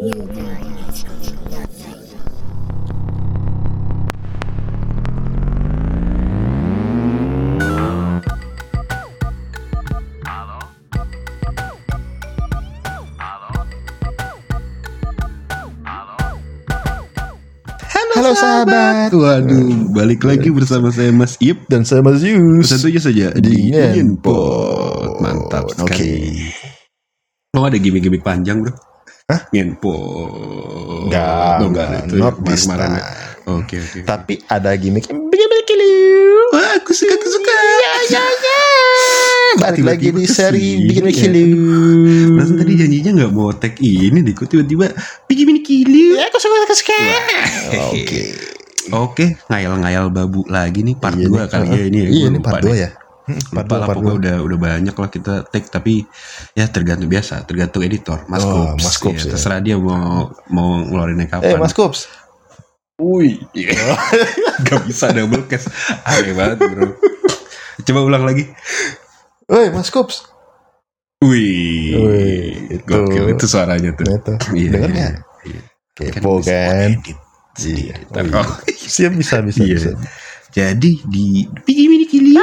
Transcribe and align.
Halo 0.00 0.08
sahabat. 18.32 19.12
Waduh, 19.12 19.92
balik 19.92 20.24
lagi 20.24 20.48
bersama 20.48 20.88
saya 20.88 21.12
Mas 21.12 21.36
Ip. 21.44 21.68
Dan 21.68 21.84
saya 21.84 22.00
Mas 22.00 22.24
Yus. 22.24 22.72
Tentunya 22.72 23.04
saja 23.04 23.36
Di. 23.36 23.68
Ngenpot. 23.68 25.20
Mantap 25.20 25.68
Oke. 25.76 25.92
sekali. 25.92 26.48
Lo 27.52 27.68
ada 27.68 27.76
gimmick-gimmick 27.76 28.24
panjang 28.24 28.64
bro? 28.64 28.89
Hah? 29.30 29.40
Ngenpot. 29.48 31.06
Enggak, 31.06 31.54
Oh, 31.56 31.68
enggak. 31.70 31.88
itu 32.02 32.14
Not 32.16 32.34
kemarin- 32.34 32.46
this 32.50 32.62
ya. 32.66 32.74
time. 32.74 32.98
Oke, 33.50 33.76
oke. 33.78 33.98
Tapi 34.04 34.34
ada 34.44 34.70
gimmick 34.74 35.06
Wah, 36.50 36.70
aku 36.76 36.90
suka, 36.90 37.14
aku 37.14 37.28
suka. 37.30 37.54
Ya, 37.54 37.92
ya, 38.10 38.24
ya. 38.26 38.60
Balik 39.56 39.82
lagi 39.82 40.10
Tiba-tiba 40.10 40.18
di 40.18 40.26
seri 40.26 40.66
bikin 40.82 41.04
ya. 41.06 41.14
Perasaan 42.34 42.58
tadi 42.58 42.72
janjinya 42.76 43.10
gak 43.16 43.32
mau 43.32 43.50
tag 43.52 43.74
ini 43.78 44.30
kok 44.32 44.46
tiba-tiba 44.46 44.90
bikin 45.26 45.62
kili. 45.62 46.14
Ya, 46.14 46.26
aku 46.26 46.38
suka 46.38 46.56
aku 46.60 46.74
suka. 46.74 46.98
Oke. 47.90 48.22
Oke, 48.90 49.24
ngayal-ngayal 49.46 50.10
babu 50.10 50.42
lagi 50.46 50.82
nih 50.82 50.96
part 50.96 51.14
Iya 51.14 51.26
2 51.28 51.36
nih, 51.36 51.46
kali 51.46 51.66
ya 51.68 51.82
ini. 51.86 51.98
ya. 52.00 52.08
Iya, 52.10 52.24
ini 52.26 52.38
part 52.40 52.58
deh. 52.58 52.72
2 52.72 52.74
ya. 52.74 52.90
Lupa 53.36 53.62
2 53.62 53.70
lah 53.74 53.86
pokoknya 53.88 54.12
2. 54.12 54.18
udah 54.18 54.36
udah 54.40 54.58
banyak 54.58 54.94
lah 54.94 55.08
kita 55.08 55.32
take 55.46 55.66
tapi 55.66 56.02
ya 56.52 56.66
tergantung 56.66 57.06
biasa 57.06 57.42
tergantung 57.42 57.80
editor 57.80 58.24
Mas 58.26 58.40
Oh, 58.40 58.72
Kups 58.72 58.82
Mas 58.82 58.96
Kups, 58.96 59.14
Ya, 59.16 59.24
ya. 59.24 59.30
terserah 59.32 59.60
dia 59.60 59.76
mau 59.76 60.26
mau 60.48 60.80
ngeluarinnya 60.80 61.26
kapan 61.26 61.46
Eh, 61.46 61.56
Mas 61.56 61.72
Kups. 61.72 62.08
Wih 62.96 63.40
gak 64.66 64.80
bisa 64.84 65.08
double 65.10 65.44
cast 65.44 65.72
aneh 66.02 66.32
banget 66.32 66.60
bro 66.60 66.92
coba 67.80 68.00
ulang 68.02 68.24
lagi 68.24 68.44
Woi, 69.46 69.66
Mas 69.68 69.88
Kups. 69.88 70.30
Wih, 71.20 71.92
Wih, 71.92 72.48
itu. 72.70 72.86
gokil 72.86 73.28
itu 73.28 73.44
suaranya 73.44 73.92
tuh 73.92 74.06
itu. 74.06 74.34
Iya, 74.54 74.68
Dengar 74.70 74.88
iya, 74.88 74.94
nggak? 74.94 75.12
iya. 75.42 75.60
Kepo 75.92 76.32
kan? 76.40 76.96
edit 76.96 77.18
sendiri. 77.52 78.00
Iya. 78.08 78.40
Oh, 78.40 78.46
Siap 78.70 79.12
bisa 79.12 79.42
bisa 79.42 79.60
Iya. 79.60 79.74
bisa. 79.74 79.90
Jadi 80.50 80.90
di 81.06 81.46
Pigi 81.62 81.84
Mini 81.86 82.06
Kili. 82.10 82.34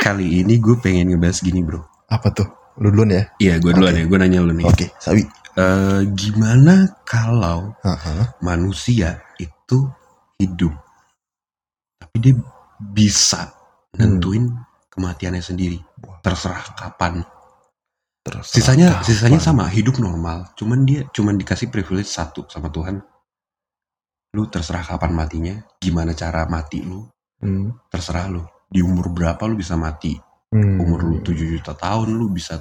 Kali 0.00 0.40
ini 0.40 0.56
gue 0.56 0.76
pengen 0.80 1.12
ngebahas 1.12 1.44
gini 1.44 1.60
bro. 1.60 1.84
Apa 2.08 2.32
tuh? 2.32 2.48
Lu 2.80 2.88
duluan 2.88 3.12
ya? 3.12 3.22
Iya 3.36 3.54
gue 3.60 3.72
duluan 3.76 3.92
Oke. 3.92 4.00
ya. 4.00 4.04
Gue 4.08 4.18
nanya 4.18 4.38
lu 4.40 4.52
nih. 4.56 4.64
Oke, 4.64 4.86
sawi. 4.96 5.22
Eh, 5.58 6.00
Gimana 6.14 7.02
kalau 7.04 7.74
Heeh. 7.82 8.40
manusia 8.40 9.18
itu 9.36 9.90
hidup 10.38 10.70
tapi 11.98 12.16
dia 12.22 12.34
bisa 12.78 13.50
nentuin 13.98 14.48
kematiannya 14.88 15.42
sendiri? 15.42 15.82
Terserah 16.22 16.62
kapan. 16.78 17.26
Terus 18.22 18.48
sisanya 18.54 19.02
sisanya 19.02 19.42
sama 19.42 19.66
hidup 19.68 19.98
normal. 19.98 20.54
Cuman 20.54 20.86
dia 20.86 21.04
cuman 21.10 21.36
dikasih 21.36 21.68
privilege 21.68 22.08
satu 22.08 22.46
sama 22.46 22.70
Tuhan 22.70 23.02
lu 24.34 24.46
terserah 24.48 24.84
kapan 24.84 25.12
matinya 25.16 25.54
gimana 25.80 26.12
cara 26.12 26.44
mati 26.48 26.82
lu 26.84 27.04
Hmm. 27.38 27.70
terserah 27.86 28.26
lu. 28.26 28.42
Di 28.66 28.82
umur 28.82 29.14
berapa 29.14 29.38
lu 29.46 29.54
bisa 29.54 29.78
mati? 29.78 30.10
Hmm. 30.48 30.80
umur 30.80 31.04
lu 31.04 31.16
7 31.20 31.36
juta 31.54 31.76
tahun 31.76 32.08
lu 32.16 32.32
bisa 32.32 32.58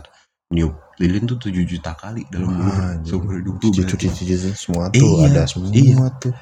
niup 0.52 0.76
lilin 1.00 1.24
tuh 1.24 1.40
7 1.40 1.64
juta 1.64 1.96
kali 1.96 2.28
dalam 2.28 2.52
umur 2.52 3.00
seumur 3.02 3.40
hidup 3.40 3.56
lu 3.64 3.68
cucu 3.72 3.96
cici 3.96 4.36
semua 4.54 4.92
tuh 4.92 5.24
Iya, 5.24 5.32
ada 5.32 5.44
semua 5.48 5.72
iya. 5.72 5.96
tuh. 6.20 6.36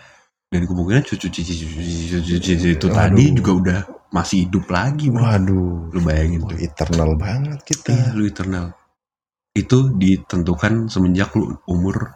Dan 0.49 0.65
kemungkinan 0.65 1.05
cucu 1.05 1.29
cici 1.29 1.53
cucu 1.53 1.79
cici 1.79 2.05
cucu 2.17 2.35
cici 2.41 2.67
itu 2.75 2.87
tadi 2.89 3.29
juga 3.37 3.51
udah 3.61 3.79
masih 4.09 4.49
hidup 4.49 4.65
lagi 4.73 5.07
waduh. 5.13 5.93
Lu 5.93 5.99
bayangin 6.01 6.41
tuh. 6.49 6.57
Eternal 6.57 7.13
banget 7.13 7.59
kita. 7.61 7.93
Iya 7.93 8.07
lu 8.17 8.23
eternal. 8.25 8.65
Itu 9.53 9.93
ditentukan 9.95 10.89
semenjak 10.89 11.29
lu 11.37 11.55
umur 11.69 12.09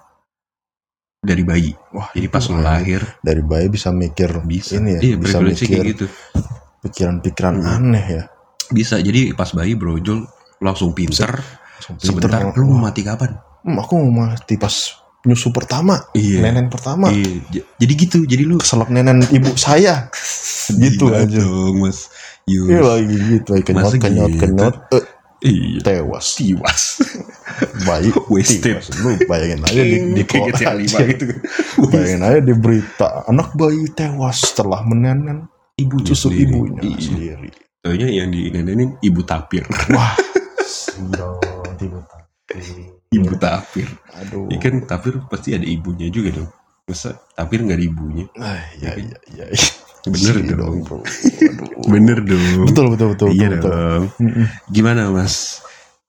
dari 1.19 1.44
bayi. 1.44 1.72
Wah 1.91 2.07
jadi 2.16 2.28
pas 2.31 2.44
lu 2.47 2.59
aneh. 2.59 2.63
lahir 2.63 3.02
dari 3.19 3.44
bayi 3.44 3.68
bisa 3.68 3.91
mikir 3.91 4.31
bisa. 4.47 4.80
ini 4.80 4.96
ya 4.97 5.00
iya 5.03 5.16
bisa 5.19 5.44
mikir 5.44 5.84
gitu. 5.91 6.06
pikiran-pikiran 6.80 7.56
Hmm. 7.59 7.75
aneh 7.75 8.06
ya. 8.07 8.24
Bisa 8.72 8.96
jadi 9.03 9.35
pas 9.35 9.52
bayi 9.52 9.75
brojol 9.75 10.24
langsung 10.63 10.96
pinter. 10.96 11.28
Langsung 11.90 11.96
sebentar 12.00 12.40
pinter. 12.40 12.56
lu 12.56 12.72
mau 12.72 12.88
mati 12.88 13.03
kapan? 13.03 13.35
Hmm, 13.68 13.78
aku 13.84 14.00
mau 14.00 14.31
mati 14.31 14.56
pas 14.56 14.72
nyusu 15.28 15.52
pertama 15.52 16.00
iya. 16.16 16.40
nenen 16.40 16.72
pertama. 16.72 17.12
Iya 17.12 17.68
jadi 17.75 17.94
gitu 18.00 18.24
jadi 18.24 18.47
lu 18.47 18.56
keselak 18.56 18.88
nenen 18.88 19.19
ibu 19.28 19.51
saya. 19.59 20.07
Gitu 20.69 21.09
aja. 21.09 21.41
dong 21.41 21.81
mas. 21.81 22.13
Iya 22.46 22.78
lagi 22.81 23.18
gitu 23.18 23.57
kenyot 23.57 23.90
Masa 23.90 23.97
kenyot 23.97 24.31
gitu? 24.38 24.97
Iya. 25.41 25.79
Tewas. 25.81 26.35
Tiwas. 26.35 26.83
Bayi 27.88 28.11
Wasted. 28.31 28.61
tewas. 28.79 28.88
lu 29.00 29.16
bayangin 29.27 29.63
aja 29.66 29.81
di, 29.83 29.97
di 30.16 30.23
kota 30.31 30.75
5 30.75 31.11
gitu. 31.11 31.23
Bayangin 31.91 32.22
aja 32.23 32.39
di 32.44 32.53
berita 32.55 33.23
anak 33.27 33.55
bayi 33.55 33.88
tewas 33.91 34.44
setelah 34.53 34.83
menenen 34.83 35.47
ibunya 35.75 36.11
susu 36.11 36.29
sendiri. 36.31 36.47
ibunya 36.51 36.81
Iya. 36.83 37.00
sendiri. 37.00 37.50
Taunya 37.79 38.07
yang 38.11 38.27
dinenenin 38.31 39.00
ibu 39.00 39.22
tapir. 39.23 39.63
Wah. 39.95 40.13
Sial 40.63 41.39
tiba 41.79 42.03
ibu 43.09 43.33
tapir. 43.39 43.88
Aduh. 44.19 44.51
Ikan 44.51 44.83
tapir 44.85 45.17
pasti 45.31 45.56
ada 45.56 45.63
ibunya 45.66 46.11
juga 46.11 46.35
dong. 46.44 46.50
Masa 46.85 47.16
tapir 47.33 47.61
nggak 47.63 47.77
ada 47.79 47.85
ibunya? 47.85 48.25
Ah, 48.35 48.59
iya 48.81 48.91
iya 49.00 49.17
iya 49.31 49.45
iya. 49.50 49.67
Bener 50.09 50.35
Sedih 50.41 50.55
dong 50.57 50.75
bro 50.83 50.99
Aduh. 50.99 51.85
bener 51.93 52.17
dong 52.21 52.45
betul 52.65 52.85
betul 52.93 53.07
betul 53.13 53.29
iya 53.31 53.47
betul, 53.49 53.57
betul. 53.57 53.71
dong 53.71 54.03
gimana 54.69 55.01
mas 55.09 55.61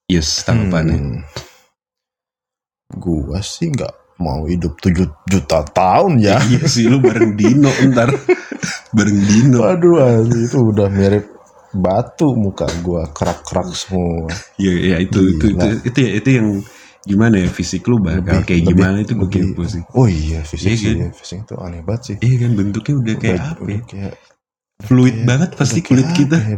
Yus 0.05 0.43
tanggapannya 0.43 0.97
Hmm. 0.97 1.23
Gua 2.91 3.39
sih 3.39 3.71
nggak 3.71 4.19
mau 4.19 4.43
hidup 4.45 4.75
7 4.77 5.07
juta 5.25 5.59
tahun 5.71 6.19
ya. 6.19 6.37
iya 6.43 6.67
sih 6.67 6.91
lu 6.91 6.99
bareng 6.99 7.33
Dino 7.33 7.71
ntar 7.89 8.11
bareng 8.95 9.19
Dino 9.23 9.63
anjing, 9.63 10.45
itu 10.45 10.59
udah 10.59 10.91
mirip 10.91 11.25
batu 11.71 12.35
muka 12.35 12.67
gua 12.83 13.07
kerak-kerak 13.09 13.71
semua. 13.71 14.27
Iya, 14.59 14.71
ya 14.91 14.97
itu 14.99 15.19
itu 15.23 15.45
itu 15.55 15.55
Gila. 15.55 15.87
itu 15.87 15.97
ya 16.03 16.11
itu 16.19 16.29
yang 16.35 16.47
gimana 17.01 17.35
ya 17.37 17.49
fisik 17.49 17.81
lu 17.85 17.97
bakal 17.97 18.21
Lebih- 18.21 18.45
kayak 18.45 18.61
lebih- 18.61 18.77
gimana 18.77 18.97
itu 18.99 19.13
gue 19.15 19.29
kepo 19.29 19.61
sih. 19.65 19.83
Oh 19.93 20.05
iya, 20.05 20.39
fisik 20.41 20.69
Iya, 20.69 20.77
sih, 20.77 20.93
kan? 20.95 21.11
fisik 21.11 21.37
itu 21.43 21.55
aneh 21.57 21.81
banget 21.81 22.01
sih. 22.05 22.15
Iya 22.19 22.35
kan 22.39 22.51
bentuknya 22.53 22.93
udah 22.95 23.15
kayak 23.17 23.35
Udah- 23.35 23.49
apa? 23.49 23.61
udah 23.61 23.73
ya? 23.73 23.83
kayak 23.85 24.13
Fluid 24.81 25.13
kayak- 25.13 25.25
banget 25.25 25.49
pasti 25.53 25.79
kulit 25.81 26.05
kayak 26.05 26.17
kita. 26.17 26.37
ya. 26.37 26.57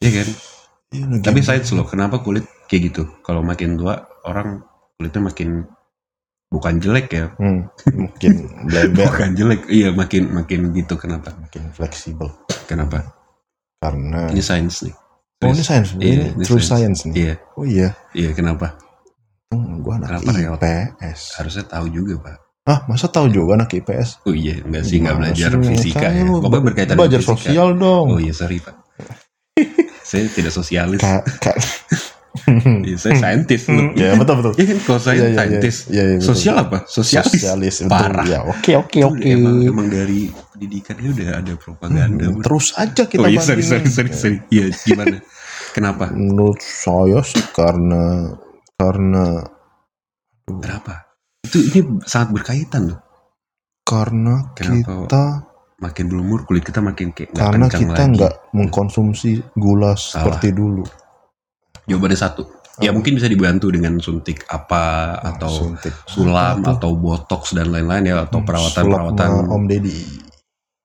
Iya 0.00 0.10
kan? 0.14 0.28
Iya, 0.90 1.04
Tapi 1.20 1.40
kayak- 1.40 1.46
side 1.46 1.66
slow, 1.66 1.84
kenapa 1.84 2.16
kulit 2.18 2.44
kayak 2.66 2.82
gitu? 2.88 3.02
Kalau 3.20 3.40
makin 3.40 3.74
tua 3.74 3.94
orang 4.22 4.60
kulitnya 4.94 5.20
makin 5.24 5.48
bukan 6.46 6.74
jelek 6.78 7.08
ya, 7.10 7.26
Hmm, 7.34 7.66
mungkin 7.90 8.32
bleber, 8.64 9.04
bukan 9.10 9.30
jelek, 9.34 9.66
iya 9.68 9.90
makin 9.90 10.30
makin 10.30 10.70
gitu. 10.70 10.94
Kenapa? 10.94 11.34
makin 11.34 11.66
fleksibel. 11.70 12.30
Kenapa? 12.64 13.00
Karena 13.76 14.28
Ini 14.28 14.38
sains 14.40 14.80
nih. 14.80 14.94
oh 15.40 15.50
ini 15.50 15.60
sains, 15.60 15.92
Iya, 15.98 16.00
ini 16.00 16.24
ini 16.30 16.44
true 16.46 16.56
science. 16.56 17.02
science 17.02 17.10
nih. 17.10 17.14
Iya, 17.18 17.34
Oh 17.56 17.66
iya, 17.66 17.88
iya 18.12 18.30
kenapa? 18.32 18.78
Hmm, 19.54 19.78
gua 19.80 19.94
anak 19.96 20.08
Kenapa? 20.20 20.58
IPS. 20.58 21.20
Harusnya 21.38 21.64
tahu 21.64 21.86
juga 21.88 22.14
pak. 22.20 22.36
Ah, 22.64 22.80
masa 22.88 23.06
tahu 23.06 23.28
juga 23.28 23.60
anak 23.60 23.70
IPS? 23.72 24.24
Oh 24.24 24.32
iya, 24.32 24.56
enggak 24.58 24.82
sih 24.82 24.96
nggak 24.98 25.14
Gimana 25.14 25.28
belajar 25.30 25.50
sih? 25.52 25.68
fisika 25.70 26.08
ya. 26.08 26.22
Pokoknya 26.24 26.62
berkaitan 26.64 26.94
Belajar 26.96 27.20
dengan 27.20 27.28
fisika. 27.28 27.48
sosial 27.52 27.68
dong. 27.76 28.06
Oh 28.08 28.18
iya 28.18 28.32
sorry 28.32 28.56
pak. 28.58 28.74
saya 30.08 30.24
tidak 30.28 30.52
sosialis. 30.52 31.00
Kak, 31.00 31.22
kak. 31.40 31.56
Iya, 32.84 32.98
saya 32.98 33.14
saintis 33.16 33.70
lu. 33.70 33.94
ya 33.96 34.18
betul 34.18 34.36
betul. 34.42 34.52
Iya 34.58 34.66
kan 34.74 34.78
kalau 34.84 35.00
saya 35.00 35.14
Iya, 35.14 35.22
iya, 35.22 35.30
iya. 35.30 35.38
saintis. 35.38 35.76
Iya, 35.88 36.02
iya, 36.02 36.16
betul. 36.18 36.28
Sosial 36.28 36.56
apa? 36.60 36.78
Sosialis. 36.84 37.30
Sosialis 37.32 37.74
betul. 37.80 37.94
Parah. 37.94 38.26
Ya, 38.26 38.40
oke 38.44 38.72
oke 38.74 38.98
Itu 39.00 39.06
oke. 39.06 39.24
Emang, 39.24 39.56
emang 39.64 39.86
dari 39.88 40.20
pendidikannya 40.52 41.08
udah 41.14 41.28
ada 41.40 41.52
propaganda. 41.56 42.26
Hmm. 42.28 42.42
Terus 42.42 42.66
aja 42.76 43.02
kita 43.06 43.22
oh 43.22 43.30
iya 43.30 43.40
sorry 43.40 43.64
sorry 43.64 43.88
sorry 43.88 44.10
sorry. 44.12 44.38
Iya 44.50 44.66
gimana? 44.76 45.16
Kenapa? 45.72 46.04
Menurut 46.12 46.58
saya 46.60 47.22
sih 47.22 47.40
karena 47.54 48.34
karena 48.74 49.44
Kenapa? 50.44 51.08
Itu 51.40 51.56
ini 51.58 51.80
sangat 52.02 52.34
berkaitan 52.34 52.92
loh. 52.92 53.00
karena 53.82 54.52
Kenapa? 54.52 55.04
kita 55.04 55.24
Makin 55.74 56.06
berumur 56.06 56.44
kulit 56.44 56.62
kita 56.62 56.80
makin 56.80 57.10
kayak 57.10 57.34
karena 57.34 57.66
kita 57.66 58.02
nggak 58.06 58.34
mengkonsumsi 58.52 59.42
gula 59.52 59.92
seperti 59.92 60.50
dulu. 60.50 60.86
Jawabannya 61.84 62.16
satu. 62.16 62.42
Ya 62.78 62.88
Apa? 62.88 62.96
mungkin 62.96 63.14
bisa 63.14 63.26
dibantu 63.26 63.68
dengan 63.68 63.98
suntik 63.98 64.46
apa 64.46 64.84
Nah, 65.14 65.34
atau 65.34 65.50
suntik. 65.50 65.92
sulam 66.06 66.58
Apa 66.58 66.78
atau 66.78 66.94
botox 66.94 67.52
dan 67.52 67.68
lain-lain 67.68 68.06
ya 68.06 68.22
atau 68.22 68.40
Hmm, 68.40 68.48
perawatan-perawatan. 68.48 69.28
sama 69.28 69.50
Om 69.50 69.64
Deddy. 69.66 69.98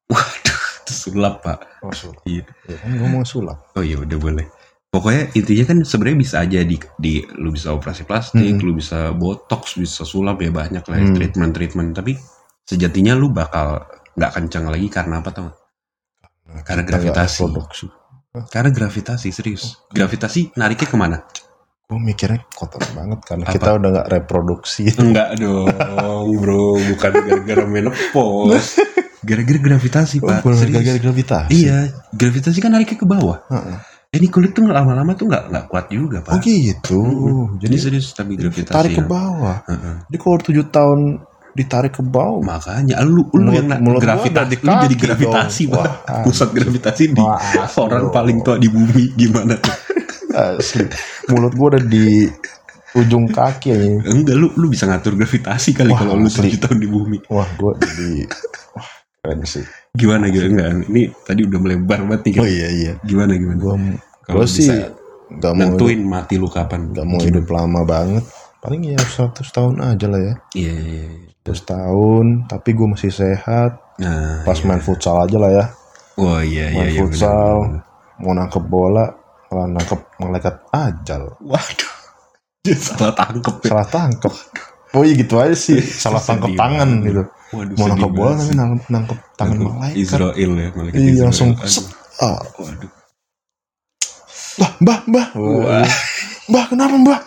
Waduh, 0.08 0.60
itu 0.82 0.94
sulap 0.94 1.36
pak. 1.40 1.60
Oh, 1.80 1.94
sulap. 1.94 2.20
Iya. 2.26 2.44
Ya 2.66 2.76
kan 2.76 2.92
ngomong 2.98 3.24
sulap. 3.24 3.58
Oh 3.74 3.82
iya 3.82 3.98
udah 3.98 4.18
boleh. 4.18 4.46
Pokoknya 4.90 5.34
intinya 5.34 5.66
kan 5.66 5.78
sebenarnya 5.82 6.18
bisa 6.18 6.36
aja 6.40 6.60
di 6.62 6.76
di 6.96 7.14
lu 7.38 7.50
bisa 7.50 7.70
operasi 7.70 8.04
plastik 8.04 8.42
Hmm. 8.58 8.62
lu 8.62 8.74
bisa 8.74 9.14
botox 9.14 9.78
bisa 9.78 10.02
sulap 10.04 10.42
ya 10.42 10.50
banyak 10.50 10.82
lah 10.82 10.98
Hmm. 10.98 11.14
treatment 11.14 11.52
treatment 11.52 11.90
tapi 11.94 12.18
sejatinya 12.66 13.14
lu 13.14 13.30
bakal 13.30 13.86
nggak 14.14 14.32
kencang 14.32 14.66
lagi 14.66 14.88
karena 14.88 15.22
apa 15.22 15.30
tau 15.30 15.46
nggak? 15.46 15.58
Karena 16.66 16.82
gravitasi. 16.84 17.46
karena 18.50 18.70
gravitasi 18.70 19.30
serius. 19.30 19.86
Gravitasi 19.88 20.54
nariknya 20.56 20.86
ke 20.86 20.98
mana? 20.98 21.18
Gue 21.86 21.98
mikirnya 21.98 22.46
kotor 22.50 22.82
banget 22.94 23.22
karena 23.24 23.46
Apa? 23.46 23.54
kita 23.54 23.70
udah 23.76 23.90
nggak 23.92 24.10
reproduksi. 24.12 24.86
Enggak 24.96 25.38
dong 25.38 25.70
bro. 26.38 26.78
Bukan 26.78 27.12
gara-gara 27.16 27.66
menopause. 27.66 28.78
Gara-gara 29.30 29.60
gravitasi 29.60 30.22
Oh, 30.22 30.30
pak 30.32 30.42
serius. 30.48 30.74
gara-gara 30.74 31.00
gravitasi. 31.00 31.50
Iya 31.52 31.78
gravitasi 32.12 32.58
kan 32.60 32.72
nariknya 32.72 32.98
ke 32.98 33.06
bawah. 33.06 33.42
Heeh. 33.46 33.78
Ini 34.10 34.26
kulit 34.26 34.58
tuh 34.58 34.66
lama-lama 34.66 35.14
tuh 35.14 35.30
nggak 35.30 35.44
nggak 35.54 35.66
kuat 35.70 35.86
juga 35.88 36.18
pak. 36.26 36.34
Oh 36.34 36.40
gitu. 36.42 36.98
Mm-mm. 36.98 37.62
jadi 37.62 37.70
Ini 37.70 37.78
serius 37.78 38.10
tapi 38.12 38.34
gravitasi 38.34 38.74
tarik 38.74 38.92
ke 38.98 39.04
bawah. 39.06 39.58
Heeh. 39.70 39.96
jadi 40.10 40.18
kalau 40.18 40.38
tujuh 40.42 40.66
tahun 40.68 41.00
ditarik 41.54 41.94
ke 41.94 42.02
bawah. 42.02 42.42
Makanya 42.42 43.06
lu 43.06 43.30
lu 43.30 43.46
Mulut- 43.46 43.54
yang 43.54 43.68
mulut 43.86 44.02
gua 44.02 44.18
gravitasi 44.18 44.54
lu 44.60 44.74
jadi 44.82 44.96
gravitasi 44.98 45.64
dong. 45.70 45.78
Wah, 45.78 46.26
pusat 46.26 46.50
gravitasi 46.50 47.04
di 47.14 47.22
Wah, 47.22 47.38
orang 47.78 48.10
dong. 48.10 48.14
paling 48.14 48.38
tua 48.42 48.58
di 48.58 48.66
bumi 48.66 49.14
gimana 49.14 49.54
asli. 50.34 50.90
Mulut 51.30 51.54
gue 51.54 51.68
udah 51.70 51.84
di 51.86 52.06
ujung 52.98 53.30
kaki 53.30 53.70
ya. 53.70 53.78
enggak 54.10 54.34
lu 54.34 54.50
lu 54.58 54.74
bisa 54.74 54.90
ngatur 54.90 55.14
gravitasi 55.14 55.78
kali 55.78 55.94
Wah, 55.94 56.02
kalau 56.02 56.18
lu 56.18 56.26
tujuh 56.26 56.58
tahun 56.58 56.82
di 56.82 56.90
bumi. 56.90 57.18
Wah 57.30 57.46
gue 57.46 57.72
jadi 57.78 58.10
wah 58.74 58.90
keren 59.22 59.46
sih 59.46 59.62
gimana 59.96 60.30
gitu? 60.30 60.46
Enggak. 60.50 60.90
Ini 60.90 61.02
tadi 61.26 61.42
udah 61.46 61.60
melebar 61.60 62.00
banget 62.06 62.22
nih 62.30 62.34
oh 62.42 62.50
iya 62.50 62.68
iya. 62.70 62.94
Gimana 63.02 63.32
gimana? 63.38 63.58
Gue 63.58 63.76
kalau 64.26 64.46
sih 64.46 64.70
nggak 65.30 65.54
mau 65.54 65.62
nentuin 65.62 66.02
mati 66.02 66.36
lu 66.42 66.50
kapan? 66.50 66.94
nggak 66.94 67.06
mau 67.06 67.20
hidup 67.22 67.46
lama 67.50 67.82
banget. 67.86 68.26
Paling 68.60 68.82
ya 68.92 69.00
100 69.00 69.40
tahun 69.56 69.76
aja 69.80 70.06
lah 70.12 70.22
ya. 70.22 70.34
Iya 70.54 70.74
iya, 70.76 71.04
iya. 71.08 71.30
100 71.48 71.72
tahun 71.72 72.26
tapi 72.46 72.70
gue 72.76 72.88
masih 72.92 73.12
sehat. 73.14 73.72
Nah 74.02 74.44
pas 74.46 74.58
iya. 74.60 74.66
main 74.68 74.82
futsal 74.84 75.18
aja 75.24 75.38
lah 75.40 75.52
ya. 75.52 75.66
Oh 76.20 76.40
iya 76.44 76.70
iya 76.70 76.78
main 76.78 76.92
iya 76.94 77.00
futsal 77.02 77.56
benar. 77.66 77.82
mau 78.20 78.34
nangkep 78.36 78.64
bola 78.68 79.06
malah 79.50 79.68
nangkep 79.74 80.00
malaikat 80.22 80.56
ajal. 80.70 81.24
Waduh. 81.42 81.94
Salah 82.86 83.16
tangkep 83.18 83.56
ya. 83.66 83.70
Salah 83.74 83.88
tangkep 83.88 84.34
oh 84.96 85.02
iya 85.06 85.14
gitu 85.18 85.36
aja 85.38 85.56
sih. 85.56 85.80
Salah 86.04 86.22
Sedih 86.22 86.30
tangkep 86.38 86.52
tangan 86.58 86.90
gitu. 87.06 87.24
Waduh 87.50 87.76
mau 87.82 87.88
nangkep 87.90 88.12
bola 88.14 88.34
tapi 88.38 88.54
nangkep, 88.54 88.84
nangkep 88.94 89.18
tangan 89.34 89.56
Nangkep 89.58 89.74
malaikat. 89.74 89.98
Israel 89.98 90.52
ya 90.54 90.68
malaikat 90.78 91.00
iya 91.02 91.22
langsung 91.26 91.50
ah, 92.22 92.40
waduh. 92.62 92.92
Lah 94.60 94.72
mbah 94.84 95.00
mbah. 95.08 95.28
Wah. 95.40 95.88
mbah 96.52 96.66
kenapa 96.70 96.96
mbah? 97.00 97.20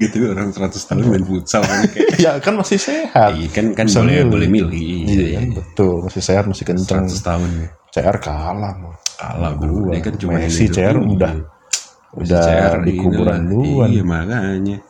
Gitu 0.00 0.16
orang 0.26 0.50
100 0.50 0.74
tahun 0.74 1.04
main 1.06 1.22
futsal 1.22 1.62
kan 1.62 1.86
ya 2.24 2.38
kan 2.42 2.54
masih 2.58 2.78
sehat. 2.78 3.38
Iya 3.38 3.48
kan 3.50 3.66
kan 3.74 3.86
Bisa 3.86 4.02
boleh 4.02 4.14
milih. 4.18 4.30
boleh 4.30 4.48
milih 4.50 5.26
iya. 5.26 5.38
Kan 5.38 5.46
betul. 5.58 5.94
Masih 6.06 6.22
sehat 6.22 6.44
masih 6.46 6.64
kencang 6.66 7.06
100 7.06 7.22
tahun 7.22 7.48
ya. 7.54 7.68
CR 7.92 8.16
kalah 8.18 8.72
mah 8.78 8.96
kalah 9.18 9.52
bro. 9.54 9.90
Dia 9.94 10.00
kan 10.02 10.14
cuma 10.18 10.38
Messi 10.38 10.66
CR 10.70 10.96
udah 10.98 11.34
udah 12.12 12.84
di 12.84 12.92
kuburan 13.00 13.48
duluan. 13.48 13.88
iya 13.88 14.04
makanya 14.04 14.84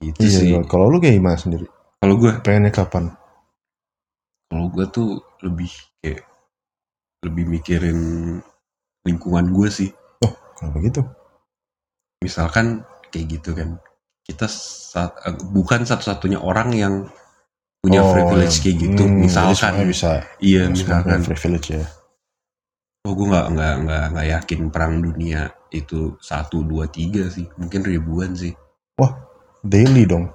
gitu 0.00 0.18
iya 0.24 0.38
sih. 0.40 0.50
kalau 0.64 0.88
lu 0.88 0.96
kayak 0.98 1.20
gimana 1.20 1.36
sendiri? 1.36 1.66
Kalau 2.00 2.16
gue 2.16 2.32
pengennya 2.40 2.72
kapan? 2.72 3.12
Kalau 4.48 4.66
gue 4.72 4.86
tuh 4.88 5.20
lebih 5.44 5.68
kayak 6.00 6.24
lebih 7.20 7.44
mikirin 7.46 7.98
lingkungan 9.04 9.52
gue 9.52 9.68
sih. 9.68 9.90
Kenapa 10.56 10.76
gitu? 10.80 11.02
Misalkan 12.24 12.84
kayak 13.12 13.26
gitu 13.28 13.52
kan 13.52 13.76
kita 14.24 14.48
sa- 14.48 15.16
eh, 15.24 15.36
bukan 15.52 15.84
satu-satunya 15.84 16.40
orang 16.40 16.72
yang 16.72 16.94
punya 17.80 18.04
Oh, 18.04 18.12
privilege 18.12 18.60
kayak 18.60 18.76
gitu. 18.76 19.02
hmm, 19.04 19.24
misalkan. 19.24 19.72
bisa. 19.84 20.24
Iya 20.40 20.68
misalkan. 20.68 21.20
privilege 21.24 21.76
ya. 21.76 21.84
Oh 23.08 23.16
gue 23.16 23.28
nggak 23.28 23.46
nggak 23.56 23.74
nggak 23.84 24.04
nggak 24.12 24.26
yakin 24.36 24.60
perang 24.68 25.00
dunia 25.00 25.48
itu 25.72 26.16
satu 26.20 26.60
dua 26.64 26.88
tiga 26.88 27.28
sih. 27.28 27.48
Mungkin 27.56 27.84
ribuan 27.84 28.36
sih 28.36 28.52
daily 29.64 30.04
dong. 30.08 30.30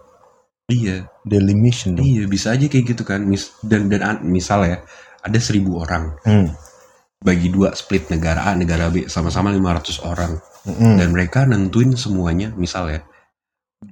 Iya. 0.66 1.06
Daily 1.26 1.54
mission 1.54 1.98
dong. 1.98 2.06
Iya 2.06 2.26
bisa 2.26 2.54
aja 2.54 2.66
kayak 2.66 2.86
gitu 2.96 3.04
kan. 3.06 3.22
Mis 3.26 3.54
dan 3.62 3.90
dan 3.90 4.02
an- 4.02 4.26
misal 4.26 4.66
ya 4.66 4.82
ada 5.22 5.40
seribu 5.42 5.82
orang. 5.82 6.16
Hmm. 6.26 6.50
bagi 7.26 7.50
dua 7.50 7.74
split 7.74 8.14
negara 8.14 8.46
A 8.46 8.54
negara 8.54 8.86
B 8.94 9.10
sama-sama 9.10 9.50
500 9.50 9.98
orang. 10.06 10.38
Mm-mm. 10.66 10.98
dan 10.98 11.10
mereka 11.14 11.46
nentuin 11.46 11.94
semuanya 11.94 12.50
misal 12.54 12.90
ya 12.90 13.02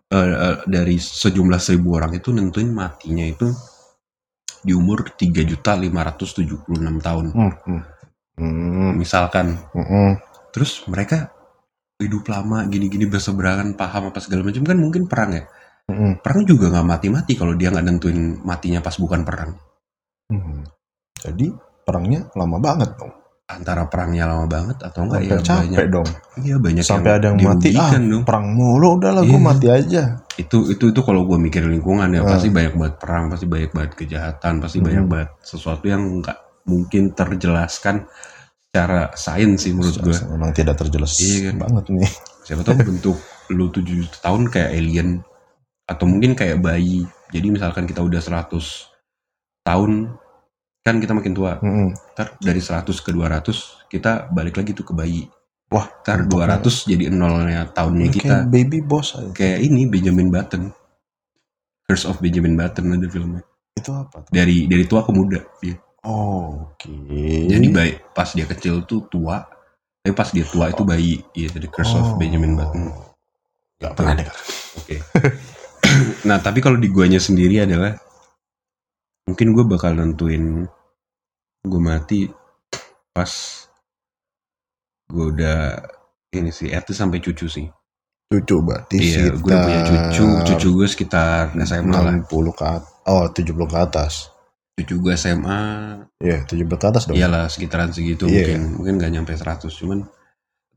eh, 0.09 0.29
eh, 0.33 0.57
dari 0.65 0.97
sejumlah 0.97 1.61
seribu 1.61 1.97
orang 1.97 2.17
itu 2.17 2.33
nentuin 2.33 2.69
matinya 2.73 3.21
itu 3.25 3.49
di 4.63 4.71
umur 4.73 5.11
3.576 5.17 6.65
tahun. 7.03 7.25
Hmm, 7.35 7.53
hmm. 7.67 7.81
Hmm, 8.33 8.91
misalkan. 8.97 9.59
Hmm, 9.75 10.17
terus 10.55 10.81
mereka 10.87 11.32
hidup 12.03 12.27
lama 12.27 12.67
gini-gini 12.67 13.07
berseberangan 13.07 13.73
paham 13.73 14.11
apa 14.11 14.19
segala 14.19 14.43
macam 14.43 14.63
kan 14.63 14.77
mungkin 14.77 15.03
perang 15.07 15.31
ya 15.33 15.43
hmm, 15.87 16.19
perang 16.19 16.43
juga 16.43 16.69
nggak 16.69 16.87
mati-mati 16.87 17.33
kalau 17.35 17.53
dia 17.55 17.71
nggak 17.71 17.85
nentuin 17.85 18.19
matinya 18.43 18.79
pas 18.79 18.95
bukan 18.95 19.21
perang 19.23 19.51
hmm. 20.29 20.61
jadi 21.23 21.47
perangnya 21.83 22.31
lama 22.35 22.57
banget 22.59 22.95
dong 22.95 23.11
antara 23.43 23.85
perangnya 23.91 24.23
lama 24.25 24.47
banget 24.47 24.77
atau 24.81 25.03
enggak 25.03 25.19
sampai 25.19 25.35
ya 25.35 25.43
capek 25.43 25.59
banyak 25.67 25.87
dong 25.91 26.07
iya 26.41 26.55
banyak 26.57 26.83
sampai 26.83 27.11
ada 27.11 27.27
yang 27.29 27.37
mati 27.43 27.69
ah 27.75 27.91
dong. 27.91 28.23
perang 28.23 28.45
mulu 28.55 28.87
udahlah 28.97 29.21
gue 29.21 29.35
Iya. 29.35 29.43
mati 29.43 29.67
aja 29.67 30.03
itu 30.39 30.57
itu 30.71 30.83
itu 30.89 31.01
kalau 31.03 31.27
gue 31.27 31.37
mikir 31.37 31.61
lingkungan 31.67 32.07
ya 32.09 32.23
Ah. 32.23 32.33
pasti 32.33 32.49
banyak 32.49 32.73
banget 32.73 32.95
perang 32.97 33.27
pasti 33.29 33.45
banyak 33.45 33.71
banget 33.75 33.91
kejahatan 33.99 34.53
pasti 34.63 34.79
Hmm. 34.79 34.87
banyak 34.87 35.05
banget 35.05 35.29
sesuatu 35.43 35.85
yang 35.85 36.01
nggak 36.23 36.37
mungkin 36.63 37.11
terjelaskan 37.11 38.07
secara 38.73 39.13
sains 39.13 39.61
sih 39.61 39.69
menurut 39.69 40.01
gue 40.01 40.17
memang 40.33 40.49
tidak 40.49 40.73
terjelas 40.75 41.13
Iya 41.15 41.53
kan? 41.53 41.61
banget 41.61 41.85
nih. 41.93 42.09
Siapa 42.41 42.65
tahu 42.65 42.73
bentuk 42.81 43.17
lu 43.47 43.69
tujuh 43.69 44.09
tahun 44.17 44.49
kayak 44.49 44.73
alien 44.73 45.21
atau 45.85 46.09
mungkin 46.09 46.33
kayak 46.33 46.57
bayi. 46.57 47.05
Jadi 47.29 47.53
misalkan 47.53 47.85
kita 47.85 48.01
udah 48.01 48.17
100 48.17 48.49
tahun 49.61 50.17
kan 50.81 50.97
kita 50.97 51.13
makin 51.13 51.31
tua. 51.31 51.61
Mm-mm. 51.61 51.93
ntar 52.11 52.33
dari 52.37 52.57
100 52.57 52.81
ke 52.89 53.13
200 53.13 53.45
kita 53.87 54.33
balik 54.33 54.57
lagi 54.57 54.73
tuh 54.73 54.83
ke 54.83 54.91
bayi. 54.91 55.29
Wah, 55.69 55.85
ntar 56.01 56.25
mantap 56.25 56.65
200 56.65 56.89
jadi 56.89 57.03
nolnya 57.07 57.69
tahunnya 57.69 58.09
Kayak 58.09 58.17
kita. 58.17 58.35
baby 58.47 58.81
boss 58.81 59.13
aja. 59.13 59.29
kayak 59.31 59.59
ini 59.61 59.85
Benjamin 59.85 60.27
Button. 60.27 60.73
Curse 61.83 62.05
of 62.05 62.17
Benjamin 62.17 62.57
Button 62.57 62.89
ada 62.89 63.05
filmnya. 63.05 63.45
Itu 63.73 63.93
apa 63.93 64.21
tuh? 64.21 64.33
dari 64.33 64.65
dari 64.65 64.81
tua 64.83 65.01
ke 65.01 65.09
muda 65.09 65.41
dia 65.59 65.77
Oh, 66.03 66.67
oke. 66.67 66.91
jadi 67.47 67.67
baik 67.71 67.95
pas 68.11 68.27
dia 68.29 68.43
kecil 68.43 68.83
tuh 68.83 69.07
tua 69.07 69.47
tapi 70.03 70.11
pas 70.11 70.27
dia 70.27 70.43
tua 70.43 70.67
itu 70.67 70.83
bayi 70.83 71.23
iya 71.31 71.47
dari 71.47 71.65
Curse 71.65 71.95
of 71.95 72.05
Oh. 72.05 72.17
Benjamin 72.17 72.59
Button 72.59 72.91
Gak 73.79 73.95
pernah 73.95 74.13
dengar. 74.13 74.35
oke 74.75 74.95
nah 76.27 76.37
tapi 76.37 76.59
kalau 76.59 76.75
di 76.75 76.87
guanya 76.87 77.17
sendiri 77.17 77.63
adalah 77.63 77.95
mungkin 79.23 79.55
gue 79.55 79.63
bakal 79.63 79.95
nentuin 79.95 80.67
gue 81.63 81.79
mati 81.79 82.27
pas 83.09 83.31
gue 85.07 85.25
udah 85.29 85.79
ini 86.33 86.51
sih 86.51 86.67
at 86.67 86.83
least 86.83 86.99
sampai 86.99 87.23
cucu 87.23 87.47
sih 87.47 87.67
Cucu 88.27 88.55
berarti 88.59 88.97
iya 88.97 89.29
gue 89.29 89.39
udah 89.45 89.61
punya 89.61 89.81
cucu 89.85 90.23
cucu 90.49 90.67
gue 90.73 90.87
sekitar 90.89 91.53
SMA 91.61 91.93
lah 91.93 92.11
60 92.17 92.27
ke 92.51 92.65
atas. 92.65 92.89
Oh, 93.05 93.29
70 93.29 93.53
ke 93.69 93.77
atas. 93.77 94.32
Cucu 94.73 94.95
gue 94.99 95.13
SMA 95.13 95.61
Iya, 96.17 96.43
70 96.43 96.65
ke 96.71 96.85
atas 96.87 97.03
dong. 97.05 97.13
iyalah 97.13 97.45
sekitaran 97.45 97.91
segitu 97.91 98.25
Iya. 98.25 98.57
mungkin 98.57 98.61
mungkin 98.73 98.93
gak 98.97 99.11
nyampe 99.11 99.31
100 99.31 99.69
cuman 99.69 99.99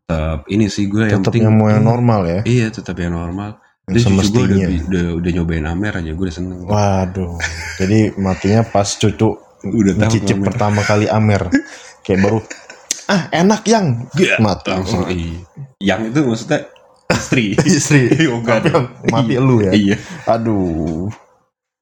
tetap 0.03 0.41
ini 0.47 0.67
sih 0.67 0.87
gue 0.87 1.09
yang 1.09 1.21
penting 1.21 1.45
yang 1.45 1.57
mau 1.57 1.67
yang 1.67 1.83
normal 1.83 2.21
ya. 2.25 2.41
iya 2.45 2.69
tetap 2.69 2.95
yang 2.97 3.13
normal 3.13 3.57
Yang 3.87 3.93
Terus 3.93 4.03
cucu 4.03 4.11
gue 4.11 4.19
udah, 4.19 4.27
semestinya. 4.59 4.67
udah, 4.91 5.05
udah 5.15 5.31
nyobain 5.33 5.67
Amer 5.67 5.93
aja 5.95 6.11
gue 6.11 6.25
udah 6.25 6.35
seneng 6.35 6.59
Waduh. 6.61 7.39
Jadi 7.77 7.99
matinya 8.17 8.61
pas 8.63 8.89
cucu 8.91 9.29
Udah 9.63 9.95
tahu 9.97 10.11
cicip 10.13 10.39
pertama 10.43 10.83
kali 10.83 11.07
Amer. 11.07 11.47
Kayak 12.03 12.19
baru 12.21 12.39
ah 13.07 13.31
enak 13.31 13.63
yang 13.65 14.11
Gak. 14.11 14.43
mati 14.43 14.67
langsung 14.69 15.07
iya. 15.07 15.39
yang 15.79 16.01
itu 16.05 16.19
maksudnya 16.21 16.67
istri 17.09 17.55
istri 17.71 18.11
Oh, 18.35 18.43
mati 19.07 19.39
Iya. 19.39 19.41
lu 19.41 19.63
ya 19.63 19.71
iya 19.71 19.97
aduh 20.27 21.07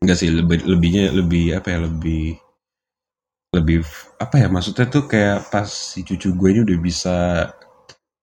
enggak 0.05 0.19
sih 0.21 0.29
lebih 0.29 0.63
lebihnya 0.65 1.11
lebih 1.11 1.57
apa 1.57 1.69
ya 1.73 1.79
lebih 1.83 2.37
lebih 3.55 3.87
apa 4.19 4.35
ya 4.37 4.49
maksudnya 4.51 4.87
tuh 4.87 5.07
kayak 5.07 5.49
pas 5.49 5.67
si 5.67 6.03
cucu 6.03 6.35
gue 6.35 6.49
ini 6.51 6.61
udah 6.67 6.79
bisa 6.79 7.17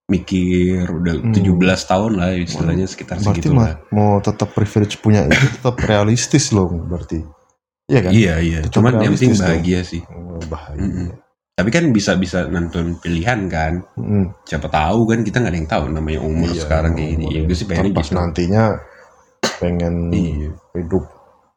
mikir 0.06 0.84
udah 0.92 1.14
Hmm. 1.24 1.32
17 1.32 1.56
tahun 1.88 2.12
lah 2.20 2.36
istilahnya 2.36 2.84
sekitar 2.84 3.16
berarti 3.16 3.40
segitu 3.40 3.56
lah 3.56 3.80
mau 3.88 4.20
tetap 4.20 4.52
privilege 4.52 5.00
punya 5.00 5.24
itu 5.24 5.46
tetap 5.56 5.80
realistis 5.82 6.52
loh 6.52 6.68
berarti. 6.68 7.24
Iya 7.88 8.00
kan? 8.04 8.10
Iya 8.12 8.34
iya. 8.40 8.58
Tetap 8.62 8.72
cuman 8.78 8.92
yang 9.00 9.12
penting 9.16 9.32
realistis 9.32 9.38
dong. 9.40 9.48
bahagia 9.48 9.80
sih. 9.82 10.02
Oh, 10.06 10.42
bahagia. 10.46 10.84
Mm-mm. 10.84 11.08
tapi 11.52 11.68
kan 11.68 11.84
bisa 11.92 12.16
bisa 12.16 12.48
nonton 12.48 12.96
pilihan 12.98 13.44
kan? 13.46 13.84
Mm. 13.94 14.32
siapa 14.44 14.68
tahu 14.68 15.04
kan 15.04 15.20
kita 15.20 15.36
nggak 15.40 15.52
ada 15.52 15.58
yang 15.60 15.70
tahu 15.70 15.84
namanya 15.92 16.20
umur 16.24 16.48
Iya, 16.48 16.64
sekarang 16.64 16.92
kayak 16.96 17.10
gini. 17.12 17.24
umur 17.24 17.32
ya 17.32 17.40
gue 17.44 17.56
sih 17.56 17.66
pengen 17.68 17.92
pas 17.92 18.04
gitu. 18.08 18.16
nantinya 18.16 18.62
pengen 19.60 19.94
iya. 20.10 20.50
hidup 20.74 21.04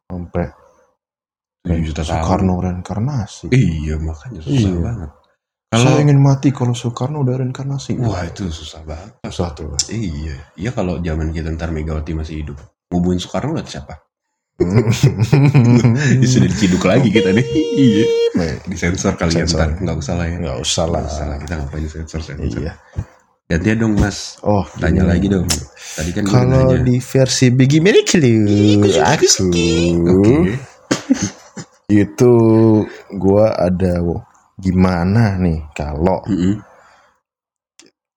sampai 0.06 0.46
juta 1.82 2.02
tahun 2.06 2.22
Soekarno 2.22 2.54
reinkarnasi. 2.62 3.50
iya 3.50 3.98
makanya 3.98 4.38
susah 4.40 4.70
Iya. 4.70 4.78
banget. 4.78 5.10
Saya 5.66 5.82
kalau 5.82 5.98
ingin 5.98 6.18
mati 6.22 6.48
kalau 6.54 6.74
Soekarno 6.78 7.26
udah 7.26 7.42
reinkarnasi. 7.42 7.98
wah 7.98 8.22
itu 8.22 8.46
susah 8.48 8.86
banget. 8.86 9.10
Susah 9.26 9.50
tuh. 9.52 9.74
iya. 9.90 10.38
Iya 10.54 10.70
kalau 10.70 11.02
zaman 11.02 11.34
kita 11.34 11.50
ntar 11.52 11.74
Megawati 11.74 12.14
masih 12.14 12.46
hidup. 12.46 12.56
Ngubungin 12.86 13.18
Soekarno 13.18 13.58
lihat 13.58 13.66
siapa? 13.66 13.98
Sudah 16.22 16.48
diciduk 16.48 16.86
lagi 16.86 17.10
kita 17.10 17.34
nih. 17.34 17.44
Iya. 17.76 18.04
Nih, 18.38 18.52
disensor 18.70 19.18
kali 19.18 19.36
ya 19.36 19.44
ntar. 19.44 19.74
Nggak 19.76 19.96
usah 20.00 20.14
lah 20.16 20.26
ya. 20.30 20.36
Nggak 20.38 20.58
usah 20.62 20.84
lah. 20.86 21.02
Nggak 21.02 21.12
usah 21.12 21.24
lah 21.26 21.36
kita 21.42 21.52
ngapain 21.58 21.86
sensor 21.90 22.20
sensor? 22.22 22.60
Iya. 22.62 22.72
Gantian 23.46 23.78
dong 23.78 23.94
mas 23.94 24.38
Oh, 24.42 24.66
tanya 24.76 25.02
gini. 25.02 25.10
lagi 25.10 25.26
dong 25.30 25.46
tadi 25.94 26.10
kan 26.10 26.22
gue 26.22 26.32
Kalau 26.32 26.66
di 26.82 26.96
versi 26.98 27.46
Biggie 27.48 27.78
Miracle, 27.78 28.26
aku 28.98 29.26
oke 30.10 30.34
itu 31.86 32.32
gua 33.14 33.54
ada 33.54 34.02
gimana 34.58 35.38
nih 35.38 35.62
kalau 35.70 36.18
Mm-mm. 36.26 36.58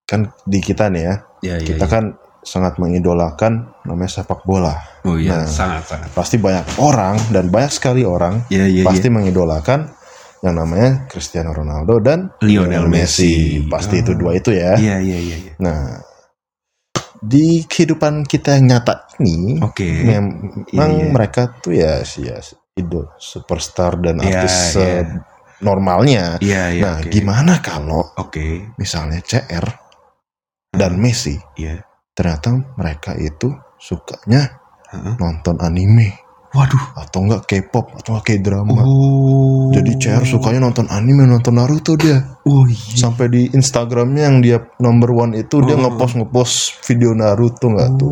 kan 0.03 0.33
di 0.43 0.57
kita 0.57 0.89
nih 0.89 1.03
ya, 1.05 1.15
ya 1.45 1.55
ya 1.55 1.65
kita 1.67 1.86
ya. 1.86 1.91
kan 1.91 2.03
sangat 2.41 2.79
mengidolakan 2.79 3.69
namanya 3.86 4.09
sepak 4.09 4.41
bola. 4.41 4.74
oh 5.05 5.19
iya 5.19 5.43
Nah. 5.43 5.45
sangat 5.45 5.86
sangat 5.86 6.09
Pasti 6.09 6.41
banyak 6.41 6.81
orang 6.81 7.19
dan 7.29 7.51
banyak 7.51 7.69
sekali 7.69 8.01
orang 8.01 8.41
ya 8.50 8.65
ya 8.65 8.81
pasti 8.81 9.05
ya 9.05 9.13
mengidolakan 9.13 9.91
yang 10.39 10.55
namanya 10.55 11.05
Cristiano 11.05 11.51
Ronaldo 11.51 12.00
dan 12.00 12.31
Lionel 12.39 12.88
Messi 12.88 13.60
Pasti 13.67 14.00
Ah. 14.00 14.01
itu 14.01 14.12
dua 14.15 14.31
itu 14.34 14.51
ya. 14.51 14.75
iya 14.75 14.98
iya 14.98 15.17
iya 15.19 15.38
iya. 15.38 15.53
Nah, 15.60 16.00
di 17.19 17.67
kehidupan 17.67 18.24
kita 18.24 18.55
yang 18.55 18.72
nyata 18.72 19.12
ini, 19.19 19.60
oke 19.60 19.84
memang 19.84 20.63
Iya, 20.72 20.86
iya. 20.88 21.12
mereka 21.12 21.41
tuh 21.60 21.75
ya 21.75 22.00
si 22.01 22.24
ya, 22.24 22.39
idol 22.74 23.12
superstar 23.19 24.00
dan 24.00 24.24
Iya, 24.24 24.48
artis 24.48 24.55
iya. 24.74 24.88
eh, 24.88 25.03
normalnya. 25.60 26.25
iya 26.39 26.63
iya 26.72 26.84
nah, 26.88 26.96
oke. 27.03 27.12
gimana 27.12 27.60
kalau 27.60 28.08
oke 28.15 28.72
misalnya 28.79 29.19
CR 29.19 29.67
dan 30.72 30.96
Messi 30.96 31.36
iya 31.60 31.84
ternyata 32.15 32.55
mereka 32.79 33.12
itu 33.15 33.51
sukanya 33.75 34.55
Heeh. 34.88 35.19
nonton 35.19 35.60
anime 35.60 36.15
waduh 36.49 36.81
atau 36.95 37.19
enggak 37.21 37.45
K-pop 37.45 37.93
atau 37.93 38.09
enggak 38.11 38.25
K-drama. 38.31 38.81
oh 38.81 39.69
Jadi 39.69 39.91
CR 39.95 40.23
sukanya 40.23 40.59
nonton 40.61 40.87
anime, 40.87 41.23
nonton 41.23 41.53
Naruto 41.53 41.93
dia. 41.93 42.25
oh 42.41 42.65
iya 42.65 42.95
Sampai 42.95 43.27
di 43.27 43.41
Instagramnya 43.47 44.23
yang 44.25 44.37
dia 44.39 44.57
number 44.77 45.09
one 45.09 45.33
itu 45.33 45.61
dia 45.61 45.73
Oh. 45.73 45.85
ngepost 45.85 46.13
ngepost 46.15 46.55
video 46.83 47.13
Naruto 47.13 47.69
nggak 47.69 47.89
tuh? 47.95 48.11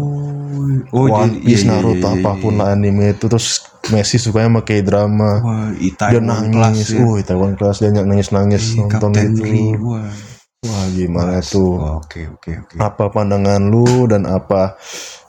oh 0.87 1.05
One 1.07 1.33
jadi- 1.33 1.41
Piece, 1.41 1.63
iya, 1.63 1.65
iya, 1.65 1.71
Naruto, 1.73 1.97
iya, 2.03 2.11
iya, 2.11 2.19
apa 2.19 2.31
pun 2.35 2.51
iya. 2.51 2.59
lah 2.59 2.67
anime 2.71 3.05
itu 3.09 3.25
terus 3.25 3.47
Messi 3.87 4.17
sukanya 4.17 4.49
sama 4.49 4.61
K-drama. 4.61 5.31
wah 5.39 5.71
dia 5.71 5.87
Itaewon 5.87 6.27
Class 6.51 6.51
nangis, 6.51 6.87
ya. 6.89 6.99
uh 6.99 7.15
Taiwan 7.21 7.53
kelas 7.53 7.77
dia 7.79 7.89
nangis 7.89 8.29
nangis 8.29 8.63
Ih, 8.67 8.77
nonton 8.81 9.09
Kapten 9.09 9.31
itu. 9.31 9.43
Lee, 9.43 9.73
wah 9.77 10.11
Wah 10.59 10.85
gimana 10.89 11.37
Mas. 11.37 11.49
tuh? 11.49 11.77
oke 11.95 12.21
oke 12.33 12.51
oke 12.59 12.75
Apa 12.77 13.07
pandangan 13.07 13.63
lu 13.63 13.85
dan 14.05 14.25
apa 14.25 14.75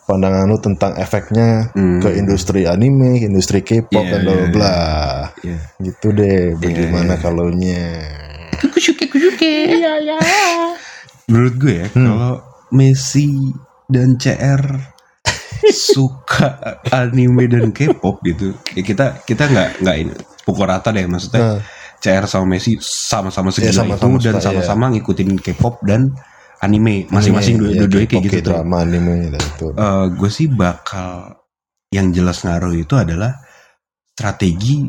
pandangan 0.08 0.48
lu 0.48 0.56
tentang 0.56 0.96
efeknya 0.96 1.68
Hmm. 1.76 2.00
ke 2.00 2.16
industri 2.16 2.64
anime, 2.64 3.20
ke 3.20 3.28
industri 3.28 3.60
K-pop 3.60 4.00
Iya, 4.00 4.10
dan 4.10 4.20
bla 4.24 4.32
bla 4.32 4.40
iya, 4.40 4.48
bla. 4.48 4.76
Iya. 5.44 5.58
Gitu 5.84 6.06
deh. 6.10 6.56
Bagaimana 6.56 7.14
iya. 7.14 7.20
kalau 7.20 7.46
nya? 7.52 7.84
menurut 11.28 11.54
gue 11.60 11.74
ya 11.76 11.86
Hmm. 11.92 12.06
kalau 12.08 12.34
Messi 12.72 13.28
dan 13.86 14.16
CR 14.16 14.62
suka 15.68 16.48
anime 16.90 17.44
dan 17.46 17.68
K-pop 17.70 18.24
gitu 18.24 18.56
ya 18.72 18.82
kita 18.82 19.06
kita 19.22 19.44
nggak 19.46 19.68
nggak 19.84 19.96
ini 19.98 20.14
pukul 20.42 20.66
rata 20.66 20.88
deh 20.90 21.04
maksudnya 21.04 21.40
Nah, 21.40 21.60
CR 21.98 22.24
sama 22.24 22.56
Messi 22.56 22.78
sama-sama 22.80 23.50
segila 23.50 23.70
Iya, 23.70 23.78
sama-sama 23.84 24.16
itu 24.16 24.24
dan 24.24 24.34
suka, 24.34 24.44
sama-sama 24.48 24.84
ngikutin 24.94 25.30
K-pop 25.38 25.74
dan 25.84 26.00
anime 26.58 27.06
masing-masing 27.10 27.56
anime, 27.58 27.62
dua 27.62 27.70
ya, 27.74 27.86
dua 27.86 28.00
kayak 28.06 28.22
gitu 28.26 28.38
tuh. 28.50 28.54
Anime 28.58 29.30
dan 29.30 29.42
itu. 29.42 29.66
Eh, 29.74 30.04
gue 30.14 30.30
sih 30.30 30.46
bakal 30.50 31.38
yang 31.88 32.12
jelas 32.12 32.44
ngaruh 32.44 32.74
itu 32.76 32.94
adalah 32.98 33.32
strategi 34.12 34.84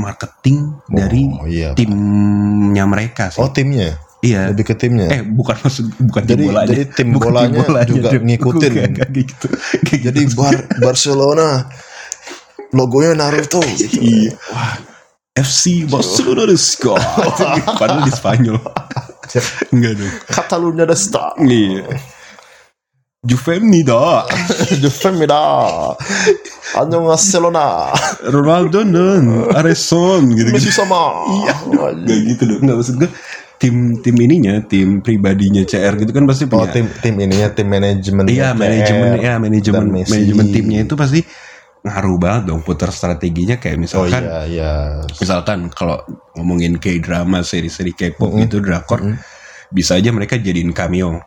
marketing 0.00 0.58
dari 0.88 1.22
oh, 1.28 1.46
iya. 1.46 1.70
timnya 1.76 2.84
mereka 2.88 3.30
sih. 3.30 3.40
Oh 3.44 3.52
timnya, 3.52 4.00
iya. 4.24 4.50
lebih 4.50 4.72
ke 4.72 4.74
timnya. 4.74 5.06
Eh 5.12 5.22
bukan 5.22 5.56
maksud 5.60 5.86
bukan 6.00 6.22
jadi 6.24 6.42
tim 6.42 6.48
bolanya. 6.50 6.68
jadi 6.68 6.84
tim 6.88 7.08
Bukan 7.14 7.30
tim 7.30 7.50
bolanya, 7.54 7.86
juga 7.86 8.08
Dem. 8.10 8.22
ngikutin. 8.26 8.72
Bukan, 8.72 8.90
kayak 8.96 9.10
gitu. 9.14 9.46
Kayak 9.86 10.00
Jadi 10.10 10.20
gitu. 10.24 10.36
Bar 10.40 10.56
Barcelona 10.80 11.48
logonya 12.74 13.12
Naruto 13.14 13.60
gitu. 13.76 14.00
Iya. 14.00 14.32
Wah, 14.50 14.74
FC 15.36 15.86
Barcelona 15.86 16.42
de. 16.48 16.58
Padahal 17.80 18.02
di 18.02 18.12
Spanyol. 18.12 18.58
Enggak 19.70 19.92
dong. 20.00 20.14
Catalunya 20.26 20.84
the 20.86 20.96
star. 20.98 21.34
Iya. 21.38 21.86
The 23.20 23.36
Femida. 23.36 24.24
Anyo 26.72 26.98
Barcelona. 27.04 27.92
Ronaldo 28.24 28.80
dan 28.80 29.52
Areson 29.52 30.32
gitu 30.32 30.48
Messi 30.50 30.72
sama. 30.72 31.28
Iya. 31.44 31.54
Gak 32.00 32.18
gitu 32.32 32.42
dong. 32.48 32.60
Nggak 32.64 32.76
maksud 32.80 32.94
gue 32.96 33.10
tim 33.60 34.00
tim 34.00 34.16
ininya, 34.16 34.64
tim 34.64 35.04
pribadinya 35.04 35.60
CR 35.68 36.00
gitu 36.00 36.16
kan 36.16 36.24
pasti 36.24 36.48
Oh 36.48 36.64
punya. 36.64 36.72
tim 36.72 36.88
tim 37.04 37.14
ininya 37.20 37.52
tim 37.52 37.68
manajemen. 37.68 38.24
iya 38.24 38.56
manajemen 38.56 39.20
ya 39.20 39.36
manajemen 39.36 39.84
manajemen 39.92 40.46
timnya 40.48 40.80
itu 40.88 40.96
pasti 40.96 41.20
ngaruh 41.82 42.16
banget 42.16 42.42
dong 42.46 42.60
putar 42.60 42.88
strateginya 42.88 43.56
kayak 43.56 43.74
Oh 43.74 43.80
misalkan 43.80 44.22
iya 44.22 44.40
iya. 44.44 44.72
misalkan 45.14 45.68
kalau 45.68 45.96
ngomongin 46.34 46.76
K-drama 46.76 47.40
seri-seri 47.40 47.90
K-pop 47.90 48.28
Mm-mm. 48.28 48.42
gitu 48.42 48.58
drakor 48.58 49.00
Mm-mm. 49.00 49.16
bisa 49.68 49.94
aja 49.94 50.08
mereka 50.08 50.36
jadiin 50.36 50.70
cameo 50.70 51.20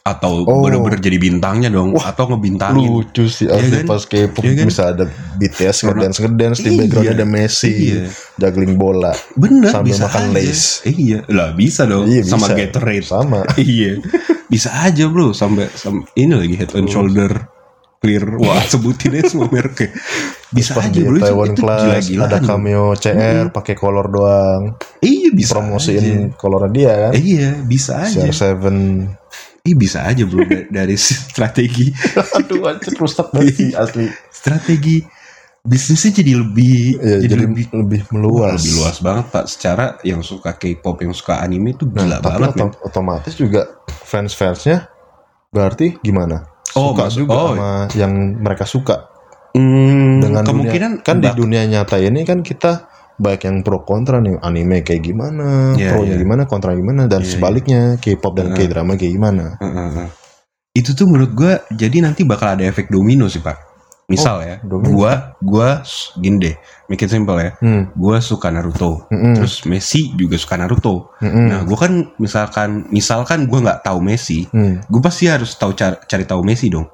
atau 0.00 0.44
Oh. 0.44 0.60
bener-bener 0.60 1.00
jadi 1.00 1.16
bintangnya 1.16 1.68
dong 1.68 1.92
Wah, 1.92 2.12
atau 2.12 2.28
ngebintangin 2.28 2.76
Lucu 2.86 3.24
sih 3.24 3.44
asli 3.46 3.80
kan? 3.80 3.88
pas 3.88 4.02
K-pop 4.02 4.40
Iya 4.40 4.52
kan? 4.54 4.66
bisa 4.66 4.82
ada 4.86 5.04
BTS 5.34 5.76
ngedance 5.82 6.18
ngedance 6.18 6.58
di 6.58 6.68
Iya. 6.68 6.78
background 6.78 7.08
ada 7.10 7.24
Messi 7.26 7.72
Iya. 7.90 8.02
juggling 8.36 8.74
bola 8.74 9.12
bener 9.34 9.68
Sambil 9.70 9.88
bisa 9.90 10.04
makan 10.06 10.22
aja. 10.22 10.32
lace. 10.34 10.64
iya 10.86 11.18
lah 11.26 11.48
bisa 11.52 11.82
dong 11.84 12.04
Iya, 12.04 12.20
sama 12.22 12.46
bisa. 12.46 12.56
Gatorade 12.58 13.00
sama 13.02 13.40
iya 13.60 13.92
bisa 14.44 14.68
aja 14.78 15.08
bro 15.08 15.32
sampai 15.32 15.72
sam- 15.72 16.04
ini 16.14 16.32
lagi 16.32 16.54
head 16.54 16.72
and 16.72 16.84
shoulder 16.86 17.48
clear. 18.04 18.24
Wah 18.36 18.60
sebutin 18.72 19.16
aja 19.16 19.32
semua 19.32 19.48
mereknya. 19.48 19.96
Bisa 20.52 20.76
pas 20.76 20.84
aja 20.86 21.00
bro 21.00 21.16
Taiwan 21.16 21.48
itu 21.56 21.62
Class 21.64 21.80
gila-gilaan 21.80 22.28
ada 22.28 22.36
loh. 22.36 22.46
cameo 22.46 22.86
CR 22.92 23.46
pakai 23.48 23.74
kolor 23.74 24.06
doang. 24.12 24.62
Iya 25.00 25.28
bisa 25.32 25.56
promosiin 25.56 26.36
kolornya 26.36 26.70
dia 26.70 26.92
kan. 27.08 27.12
Iya 27.16 27.50
bisa 27.64 28.04
aja. 28.04 28.28
CR7 28.28 28.68
Ih 29.64 29.72
bisa 29.80 30.04
aja 30.04 30.28
bro 30.28 30.44
da- 30.44 30.68
dari 30.68 31.00
strategi. 31.00 31.88
Aduh 32.36 32.68
anjir 32.68 32.92
rusak 33.00 33.32
banget 33.32 33.54
sih 33.56 33.70
asli. 33.72 34.12
Strategi 34.28 35.00
bisnisnya 35.64 36.20
jadi 36.20 36.32
lebih 36.44 37.00
ya, 37.00 37.16
jadi, 37.24 37.40
jadi, 37.40 37.44
lebih 37.48 37.66
lebih, 37.72 38.00
meluas. 38.12 38.60
Lebih 38.60 38.72
luas 38.84 38.96
banget 39.00 39.24
pak. 39.32 39.44
Secara 39.48 39.96
yang 40.04 40.20
suka 40.20 40.52
K-pop 40.60 41.00
yang 41.00 41.16
suka 41.16 41.40
anime 41.40 41.72
itu 41.72 41.88
nah, 41.88 42.04
gila 42.04 42.16
tapi 42.20 42.28
banget 42.28 42.48
otom- 42.52 42.78
otomatis 42.84 43.32
juga 43.32 43.80
fans-fansnya 44.04 44.92
berarti 45.48 45.96
gimana 46.04 46.53
Oh, 46.74 46.92
suka 46.92 47.04
juga 47.10 47.32
oh. 47.32 47.46
sama 47.54 47.70
yang 47.94 48.12
mereka 48.38 48.66
suka 48.66 48.96
Hmm, 49.54 50.18
dengan 50.18 50.42
kemungkinan 50.42 50.92
dunia, 50.98 51.06
kan 51.06 51.16
di 51.22 51.30
dunia 51.30 51.62
nyata 51.62 52.02
ini 52.02 52.26
kan 52.26 52.42
kita 52.42 52.90
baik 53.14 53.46
yang 53.46 53.62
pro 53.62 53.86
kontra 53.86 54.18
nih 54.18 54.34
anime 54.42 54.82
kayak 54.82 55.06
gimana 55.06 55.78
Iya, 55.78 55.94
pro 55.94 56.02
iya. 56.02 56.18
gimana 56.18 56.42
kontra 56.50 56.74
gimana 56.74 57.06
dan 57.06 57.22
Iya, 57.22 57.30
iya. 57.30 57.32
sebaliknya 57.38 57.82
K-pop 58.02 58.34
dan 58.34 58.50
Heeh. 58.50 58.66
K-drama 58.66 58.98
kayak 58.98 59.14
gimana 59.14 59.54
heeh. 59.62 60.10
itu 60.74 60.90
tuh 60.90 61.06
menurut 61.06 61.30
gua 61.38 61.62
jadi 61.70 62.02
nanti 62.02 62.26
bakal 62.26 62.58
ada 62.58 62.66
efek 62.66 62.90
domino 62.90 63.30
sih 63.30 63.38
pak 63.38 63.73
misal 64.04 64.36
ya 64.40 64.56
domino. 64.60 64.92
gua 64.92 65.12
gua 65.40 65.80
gini 66.14 66.36
deh 66.38 66.54
make 66.86 67.00
it 67.00 67.08
simple 67.08 67.36
ya 67.36 67.56
hmm. 67.56 67.92
gua 67.94 68.20
suka 68.20 68.48
Naruto 68.48 69.08
Mm-mm. 69.08 69.32
terus 69.34 69.64
Messi 69.64 70.12
juga 70.12 70.36
suka 70.36 70.54
Naruto 70.54 71.16
Mm-mm. 71.18 71.46
nah 71.48 71.60
gua 71.62 71.78
kan 71.78 71.92
misalkan 72.16 72.84
misalkan 72.88 73.44
gua 73.44 73.60
nggak 73.62 73.80
tahu 73.82 73.98
Messi 73.98 74.44
Hmm. 74.46 74.80
gue 74.82 75.00
pasti 75.00 75.24
harus 75.24 75.54
tahu 75.54 75.72
car- 75.72 76.04
cari 76.04 76.22
tahu 76.22 76.40
Messi 76.40 76.68
dong 76.68 76.84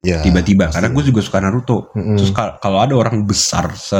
ya 0.00 0.18
tiba-tiba 0.18 0.66
pasti. 0.66 0.74
karena 0.76 0.88
gue 0.90 1.04
juga 1.04 1.20
suka 1.20 1.38
Naruto 1.38 1.90
Mm-mm. 1.92 2.14
terus 2.14 2.30
kal- 2.30 2.58
kalau 2.58 2.78
ada 2.78 2.94
orang 2.94 3.22
besar 3.22 3.70
se 3.72 3.98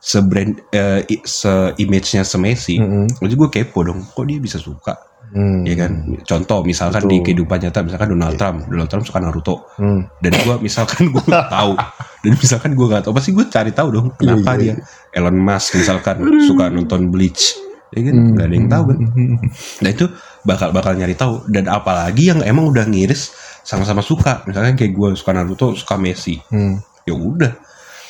se 0.00 0.16
brand 0.20 0.56
i- 1.04 1.20
se 1.22 1.52
image-nya 1.76 2.24
se 2.24 2.36
Messi 2.36 2.76
Mm-mm. 2.76 3.20
Jadi 3.20 3.34
gue 3.34 3.48
kepo 3.50 3.84
dong, 3.84 4.00
kok 4.02 4.24
dia 4.24 4.36
bisa 4.36 4.56
suka, 4.56 4.96
Hmm. 5.30 5.62
ya 5.62 5.74
kan? 5.76 5.92
Contoh 6.22 6.60
misalkan 6.60 7.00
Betul. 7.00 7.12
di 7.12 7.16
kehidupan 7.22 7.58
nyata, 7.60 7.80
misalkan 7.80 8.08
Donald 8.10 8.34
Trump, 8.34 8.58
Donald 8.66 8.88
Trump 8.88 9.04
suka 9.04 9.18
Naruto, 9.18 9.54
Hmm. 9.78 10.10
dan 10.18 10.32
gue 10.34 10.56
misalkan 10.58 11.06
gue 11.06 11.22
tahu, 11.54 11.72
dan 12.20 12.32
misalkan 12.34 12.70
gue 12.72 12.86
nggak 12.86 13.02
tahu, 13.02 13.12
pasti 13.12 13.30
gue 13.30 13.46
cari 13.46 13.70
tahu 13.70 13.88
dong 13.90 14.06
kenapa 14.14 14.54
Iya, 14.54 14.74
iya, 14.74 14.74
dia. 14.76 14.84
Elon 15.14 15.36
Musk 15.36 15.76
misalkan 15.76 16.16
suka 16.48 16.66
nonton 16.66 17.08
Bleach, 17.08 17.54
ya 17.90 18.00
kan 18.02 18.14
nggak 18.34 18.44
ada 18.44 18.54
yang 18.54 18.68
tahu 18.68 18.82
kan 18.86 18.98
Hmm. 19.06 19.36
nah 19.82 19.88
itu 19.88 20.04
bakal 20.40 20.70
bakal 20.70 20.92
nyari 20.92 21.14
tahu 21.14 21.46
dan 21.46 21.66
apalagi 21.66 22.28
yang 22.28 22.40
emang 22.40 22.66
udah 22.66 22.82
ngiris 22.84 23.30
sama-sama 23.60 24.00
suka 24.00 24.40
misalkan 24.44 24.74
kayak 24.74 24.90
gue 24.90 25.08
suka 25.12 25.30
Naruto 25.30 25.74
suka 25.74 25.94
Messi 25.94 26.38
Hmm. 26.48 26.78
ya 27.02 27.12
udah 27.12 27.52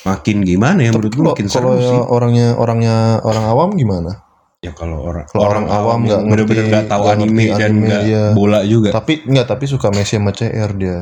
makin 0.00 0.40
gimana 0.40 0.80
ya 0.80 0.90
menurut 0.90 1.12
gue 1.12 1.24
makin 1.26 1.46
kalau 1.46 1.76
seru 1.76 1.82
sih 1.82 2.00
orangnya 2.08 2.48
orangnya 2.54 2.96
orang 3.20 3.44
awam 3.44 3.70
gimana? 3.74 4.24
Ya 4.60 4.72
kalau 4.72 5.00
orang 5.00 5.24
Kalau 5.24 5.42
orang 5.42 5.66
awam 5.66 6.04
nggak 6.04 6.20
ngerti- 6.22 6.68
nggak 6.68 6.84
tahu 6.84 7.02
nggak 7.02 7.16
anime 7.16 7.32
ngerti 7.42 7.48
dan 7.56 7.70
anime, 7.72 7.86
nggak 7.86 8.02
iya. 8.04 8.24
bola 8.30 8.60
juga 8.62 8.88
Tapi 8.92 9.12
enggak, 9.24 9.46
tapi 9.48 9.64
suka 9.64 9.88
Messi 9.88 10.14
sama 10.14 10.30
CR 10.30 10.70
dia. 10.74 10.98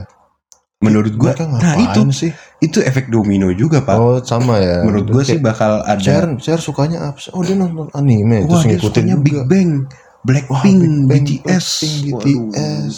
menurut 0.79 1.11
Mereka 1.11 1.43
nah 1.50 1.75
itu 1.77 2.00
sih? 2.15 2.31
itu 2.61 2.79
efek 2.79 3.11
domino 3.11 3.50
juga 3.50 3.83
pak 3.83 3.99
Oh, 3.99 4.23
sama 4.23 4.62
ya. 4.62 4.87
menurut 4.87 5.11
gue 5.11 5.23
sih 5.27 5.38
bakal 5.38 5.83
ada 5.83 5.99
CR, 5.99 6.38
CR 6.38 6.61
sukanya 6.61 7.11
apa? 7.11 7.19
Oh, 7.35 7.43
dia 7.43 7.55
nonton 7.55 7.91
anime 7.93 8.47
wah 8.47 8.62
terus 8.62 8.62
dia 8.62 8.71
ngikutin 8.79 9.03
sukanya 9.05 9.15
juga. 9.17 9.25
Big 9.27 9.38
Bang 9.45 9.71
Wah, 9.75 10.23
Blackpink 10.25 10.79
Big 10.79 10.87
Bang, 11.03 11.07
BTS 11.11 11.67
Blackpink, 12.07 12.07
BTS. 12.15 12.95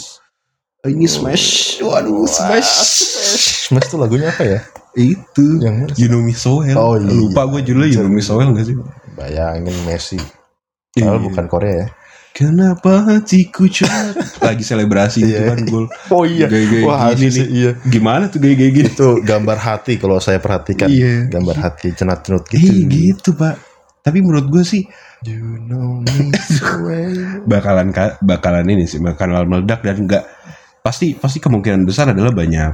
Waduh. 0.77 0.91
ini 0.91 1.05
Smash 1.05 1.45
waduh 1.79 2.21
Smash 2.23 2.71
Smash 3.65 3.87
tuh 3.87 3.97
lagunya 3.97 4.29
apa 4.29 4.43
ya? 4.43 4.59
itu 4.91 5.45
Yang 5.57 5.73
mana? 5.79 5.93
You 5.95 6.05
know 6.05 6.21
me 6.21 6.33
so 6.33 6.61
well 6.61 6.77
Oh, 6.77 6.95
iya. 6.95 7.09
lupa 7.09 7.49
gue 7.49 7.61
judulnya 7.63 7.89
You 7.91 8.01
know 8.03 8.11
me 8.11 8.21
so 8.21 8.37
well 8.37 8.49
gak 8.51 8.61
sih 8.63 8.77
Bayangin 9.11 9.73
Messi. 9.83 10.21
Padahal 10.91 11.17
Iya. 11.17 11.25
bukan 11.25 11.45
Korea 11.47 11.75
ya. 11.75 11.87
Kenapa 12.31 13.03
hatiku 13.05 13.67
cepat 13.67 14.15
lagi 14.47 14.63
selebrasi 14.63 15.19
gitu 15.21 15.35
Iya. 15.35 15.51
kan 15.51 15.59
gol. 15.65 15.85
Oh 16.07 16.23
Gaya-gaya 16.23 16.83
Wah, 16.83 17.11
gini 17.11 17.27
nih. 17.29 17.47
iya. 17.49 17.71
Gimana 17.83 18.27
tuh 18.27 18.39
gaya-gaya 18.39 18.71
gini? 18.71 18.87
Itu 18.87 19.19
gambar 19.19 19.57
hati 19.57 19.95
kalau 19.95 20.15
saya 20.17 20.39
perhatikan. 20.39 20.87
Iya. 20.87 21.27
Gambar 21.27 21.55
hati 21.59 21.91
cenat-cenut 21.91 22.47
Iya 22.49 22.59
gitu. 22.59 22.87
gitu 22.87 23.29
pak. 23.35 23.55
Tapi 24.01 24.17
menurut 24.19 24.47
gue 24.47 24.63
sih 24.63 24.83
You 25.21 25.37
know 25.61 26.01
me 26.01 26.33
so 26.33 26.65
well. 26.81 27.13
bakalan 27.51 27.93
ka- 27.93 28.17
bakalan 28.19 28.65
ini 28.65 28.83
sih 28.83 28.97
bakalan 28.97 29.45
meledak 29.45 29.85
dan 29.85 30.01
enggak 30.01 30.25
pasti 30.81 31.13
pasti 31.13 31.37
kemungkinan 31.37 31.85
besar 31.85 32.09
adalah 32.09 32.33
banyak 32.33 32.73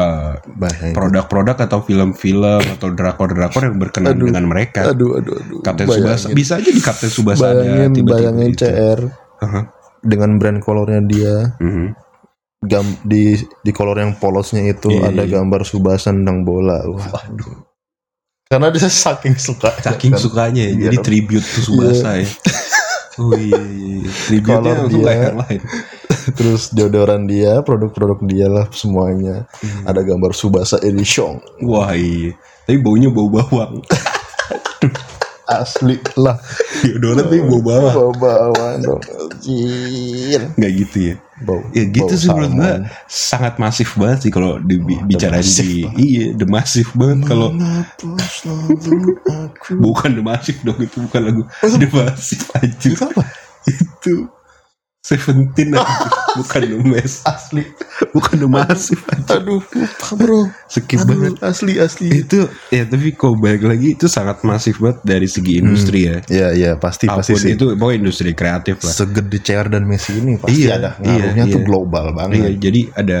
eh, 0.00 0.92
produk-produk 0.92 1.56
atau 1.60 1.84
film-film 1.84 2.62
atau 2.80 2.88
drakor-drakor 2.90 3.62
yang 3.68 3.76
berkenan 3.76 4.16
Aduh. 4.16 4.26
dengan 4.32 4.44
mereka. 4.48 4.88
Aduh, 4.88 5.20
aduh, 5.20 5.36
aduh. 5.36 5.60
Kapten 5.60 5.86
Subasa 5.86 6.26
Bayangin. 6.26 6.36
bisa 6.36 6.52
aja 6.56 6.70
di 6.72 6.82
Kapten 6.82 7.10
Subasa 7.12 7.44
ada 7.44 7.60
Bayangin, 7.60 7.90
tiba-tiba 7.92 8.16
bayangin 8.16 8.50
gitu. 8.50 8.64
CR 8.64 9.00
Aha. 9.44 9.60
dengan 10.00 10.30
brand 10.40 10.58
kolornya 10.60 11.00
dia. 11.04 11.34
Mhm. 11.60 11.86
Gam, 12.60 12.84
di 13.08 13.40
di 13.40 13.72
kolor 13.72 13.96
yang 13.96 14.20
polosnya 14.20 14.60
itu 14.68 14.92
Iya, 14.92 15.08
ada 15.08 15.24
iya. 15.24 15.32
gambar 15.40 15.64
Subasa 15.64 16.12
tentang 16.12 16.44
bola. 16.44 16.84
Waduh. 16.84 17.64
Karena 18.44 18.68
dia 18.68 18.84
saking 19.08 19.36
suka. 19.40 19.72
Saking 19.80 20.12
sukanya 20.16 20.68
ya, 20.68 20.72
Iya 20.72 20.82
jadi 20.90 20.96
tribute 21.00 21.46
to 21.46 21.60
Subasa 21.62 22.20
ya. 22.20 22.28
Oh 23.16 23.32
iya, 23.32 23.56
iya, 23.56 24.00
iya. 24.00 24.10
tribute-nya 24.28 24.60
Color 24.60 24.76
untuk. 24.88 25.02
Terus 26.38 26.70
deodoran 26.70 27.26
dia, 27.26 27.60
produk-produk 27.62 28.18
dia 28.26 28.46
lah 28.46 28.66
semuanya. 28.70 29.46
Hmm. 29.60 29.88
Ada 29.88 30.00
gambar 30.04 30.32
Subasa 30.32 30.78
Edition. 30.80 31.40
Wah 31.64 31.92
iya, 31.94 32.36
tapi 32.66 32.78
baunya 32.78 33.08
bau 33.10 33.28
bawang. 33.30 33.80
Asli 35.50 35.98
lah. 36.14 36.38
Deodoran 36.86 37.26
tapi 37.26 37.42
bau 37.42 37.58
bawang. 37.58 37.94
Bau 37.94 38.12
bawang 38.14 38.74
dong. 38.86 39.02
Nggak 40.54 40.72
gitu 40.78 40.98
ya? 41.10 41.14
Bau. 41.42 41.58
Ya 41.74 41.84
gitu 41.88 42.06
bau 42.06 42.20
sih 42.20 42.28
menurut 42.28 42.52
salmon. 42.54 42.82
sangat 43.08 43.54
masif 43.56 43.88
banget 43.96 44.18
sih 44.28 44.30
kalau 44.30 44.60
dibicarain 44.60 45.40
di 45.42 45.88
banget. 45.88 45.98
iya, 45.98 46.24
the 46.36 46.46
masif 46.46 46.92
banget 46.94 47.24
kalau 47.26 47.48
bukan 49.80 50.10
the 50.14 50.22
masif 50.22 50.60
dong 50.62 50.76
itu 50.78 51.00
bukan 51.00 51.20
lagu 51.32 51.42
the 51.64 51.88
masif 51.88 52.44
aja 52.54 52.68
Itu 52.92 53.02
apa? 53.08 53.22
itu 53.66 54.14
Seventeen 55.00 55.72
aja 55.72 55.88
bukan 56.36 56.60
mas 56.82 57.22
Asli. 57.22 57.62
bukan 58.10 58.36
aja 59.08 59.36
Aduh, 59.36 59.60
lupa 59.60 60.08
bro. 60.14 60.40
skip 60.66 60.98
Aduh, 60.98 61.08
banget 61.10 61.34
asli 61.40 61.74
asli. 61.76 62.08
itu 62.16 62.44
ya 62.68 62.84
tapi 62.84 63.12
kalau 63.12 63.34
balik 63.34 63.62
lagi 63.62 63.94
itu 63.94 64.06
sangat 64.06 64.42
masif 64.42 64.78
banget 64.78 64.98
dari 65.02 65.26
segi 65.26 65.58
industri 65.58 66.06
ya 66.06 66.16
Iya 66.26 66.48
iya 66.52 66.70
pasti 66.74 67.06
pasti 67.06 67.32
apa 67.32 67.36
pun 67.36 67.40
sih. 67.40 67.52
itu 67.54 67.64
pokoknya 67.74 67.96
industri 67.98 68.30
kreatif 68.32 68.76
lah 68.80 68.92
Segede 68.92 69.38
CR 69.40 69.66
dan 69.68 69.82
Messi 69.84 70.12
ini 70.14 70.36
pasti 70.36 70.60
Iya, 70.60 70.72
ada 70.76 70.90
ngaruhnya 70.98 71.44
iya, 71.44 71.52
tuh 71.52 71.60
iya. 71.60 71.66
global 71.66 72.04
Iya, 72.06 72.16
banget. 72.16 72.52
jadi 72.58 72.80
ada 72.94 73.20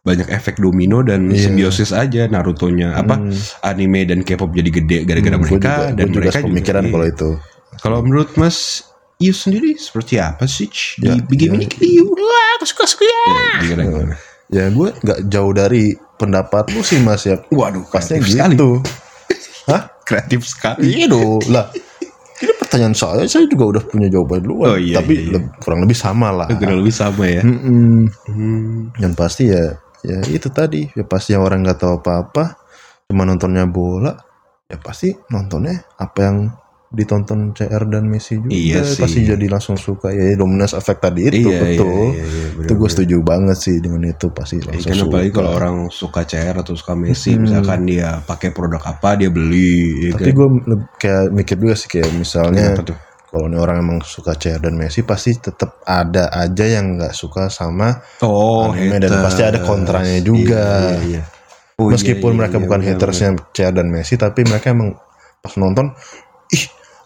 banyak 0.00 0.28
efek 0.28 0.56
domino 0.56 1.00
dan 1.00 1.28
Iya. 1.28 1.46
simbiosis 1.46 1.92
aja 1.92 2.24
Naruto-nya 2.24 2.94
apa 2.94 3.20
Hmm. 3.20 3.36
anime 3.62 4.04
dan 4.04 4.20
K-pop 4.20 4.50
jadi 4.50 4.70
gede 4.72 4.98
gara-gara 5.04 5.36
Hmm, 5.36 5.44
mereka 5.44 5.60
juga, 5.76 5.92
dan 5.92 6.04
gua 6.04 6.08
juga 6.10 6.20
mereka 6.26 6.38
pemikiran 6.42 6.82
juga, 6.82 6.90
kalau 6.90 7.04
iya. 7.04 7.12
itu. 7.12 7.30
Kalau 7.78 7.98
menurut 8.00 8.30
Mas 8.34 8.56
Iu 9.20 9.36
sendiri 9.36 9.76
seperti 9.76 10.16
apa 10.16 10.48
sih? 10.48 10.72
Ya, 10.96 11.12
di 11.12 11.20
Bagaimana 11.28 11.68
ya. 11.68 11.70
Iu? 11.76 12.08
Wah, 12.08 12.48
aku 12.56 12.64
suka 12.64 12.88
suka 12.88 13.04
ya. 13.04 13.24
Gimana, 13.68 13.82
gimana? 13.84 14.14
Ya 14.48 14.64
gue 14.72 14.88
nggak 14.96 15.18
jauh 15.28 15.52
dari 15.52 15.92
pendapat 16.16 16.72
lu 16.72 16.80
sih 16.80 16.96
Mas 17.04 17.28
ya. 17.28 17.36
Waduh, 17.52 17.84
Pasti 17.92 18.16
gitu. 18.16 18.80
Hah? 19.68 19.92
Kreatif 20.08 20.48
sekali. 20.48 20.96
Iya 20.96 21.12
dong. 21.12 21.44
Lah, 21.52 21.68
ini 22.40 22.52
pertanyaan 22.56 22.96
saya, 22.96 23.28
saya 23.28 23.44
juga 23.44 23.76
udah 23.76 23.82
punya 23.84 24.08
jawaban 24.08 24.40
duluan. 24.40 24.68
Oh, 24.72 24.78
iya, 24.80 25.04
tapi 25.04 25.28
iya, 25.28 25.36
iya. 25.36 25.40
kurang 25.60 25.84
lebih 25.84 25.94
sama 26.00 26.32
lah. 26.32 26.48
Kurang 26.48 26.80
lebih 26.80 26.94
sama 26.96 27.24
ya. 27.28 27.44
Mm-mm. 27.44 28.08
Hmm. 28.24 28.78
Dan 28.96 29.12
pasti 29.12 29.52
ya, 29.52 29.76
ya 30.00 30.18
itu 30.32 30.48
tadi. 30.48 30.88
Ya 30.96 31.04
pasti 31.04 31.36
yang 31.36 31.44
orang 31.44 31.60
nggak 31.60 31.76
tahu 31.76 32.00
apa-apa, 32.00 32.56
cuma 33.12 33.28
nontonnya 33.28 33.68
bola. 33.68 34.16
Ya 34.66 34.80
pasti 34.80 35.12
nontonnya 35.28 35.84
apa 36.00 36.18
yang 36.24 36.36
ditonton 36.90 37.54
CR 37.54 37.86
dan 37.86 38.04
Messi 38.04 38.34
juga. 38.34 38.50
Iya 38.50 38.82
sih. 38.82 38.98
Pasti 38.98 39.22
jadi 39.22 39.46
langsung 39.46 39.78
suka. 39.78 40.10
Ya 40.10 40.34
dominance 40.34 40.74
effect 40.74 40.98
tadi 40.98 41.22
itu 41.24 41.46
Iya, 41.46 41.62
betul. 41.62 41.86
iya, 41.86 42.18
iya, 42.18 42.46
iya, 42.50 42.64
itu 42.66 42.72
gue 42.74 42.88
setuju 42.90 43.16
banget 43.22 43.56
sih 43.56 43.76
dengan 43.78 44.02
itu 44.04 44.26
pasti 44.30 44.58
Ya, 44.58 44.74
langsung 44.74 44.82
kan 44.84 44.98
suka. 44.98 45.06
apalagi 45.08 45.30
kalau 45.30 45.50
orang 45.54 45.76
suka 45.88 46.20
CR 46.24 46.56
atau 46.56 46.74
suka 46.74 46.92
Messi, 46.94 47.30
Hmm. 47.32 47.46
misalkan 47.46 47.86
dia 47.86 48.18
pakai 48.20 48.50
produk 48.50 48.82
apa 48.82 49.14
dia 49.14 49.30
beli. 49.30 50.10
ya 50.10 50.18
Tapi 50.18 50.30
kan? 50.30 50.34
gue 50.34 50.48
kayak 50.98 51.24
mikir 51.30 51.56
juga 51.56 51.74
sih 51.74 51.88
kayak 51.88 52.10
misalnya 52.12 52.74
tuh? 52.76 52.98
kalau 53.24 53.46
nih 53.46 53.60
orang 53.62 53.76
emang 53.78 53.98
suka 54.02 54.34
CR 54.34 54.58
dan 54.58 54.74
Messi 54.74 55.06
pasti 55.06 55.30
tetap 55.32 55.78
ada 55.80 56.26
aja 56.28 56.66
yang 56.66 56.98
nggak 56.98 57.14
suka 57.14 57.46
sama 57.46 58.02
Oh, 58.18 58.74
anime 58.74 58.98
dan 58.98 59.14
haters. 59.14 59.22
pasti 59.22 59.42
ada 59.46 59.62
kontranya 59.62 60.18
juga. 60.18 60.90
Iya, 60.90 60.98
iya, 60.98 60.98
iya. 61.06 61.22
Oh, 61.78 61.86
Meskipun 61.86 62.18
iya, 62.18 62.34
iya, 62.34 62.38
mereka 62.42 62.56
iya, 62.58 62.62
bukan 62.66 62.80
benar, 62.82 62.90
hatersnya 62.92 63.28
CR 63.48 63.70
dan 63.70 63.86
Messi 63.86 64.18
tapi 64.18 64.42
mereka 64.42 64.74
emang 64.74 64.98
pas 65.38 65.54
nonton 65.54 65.94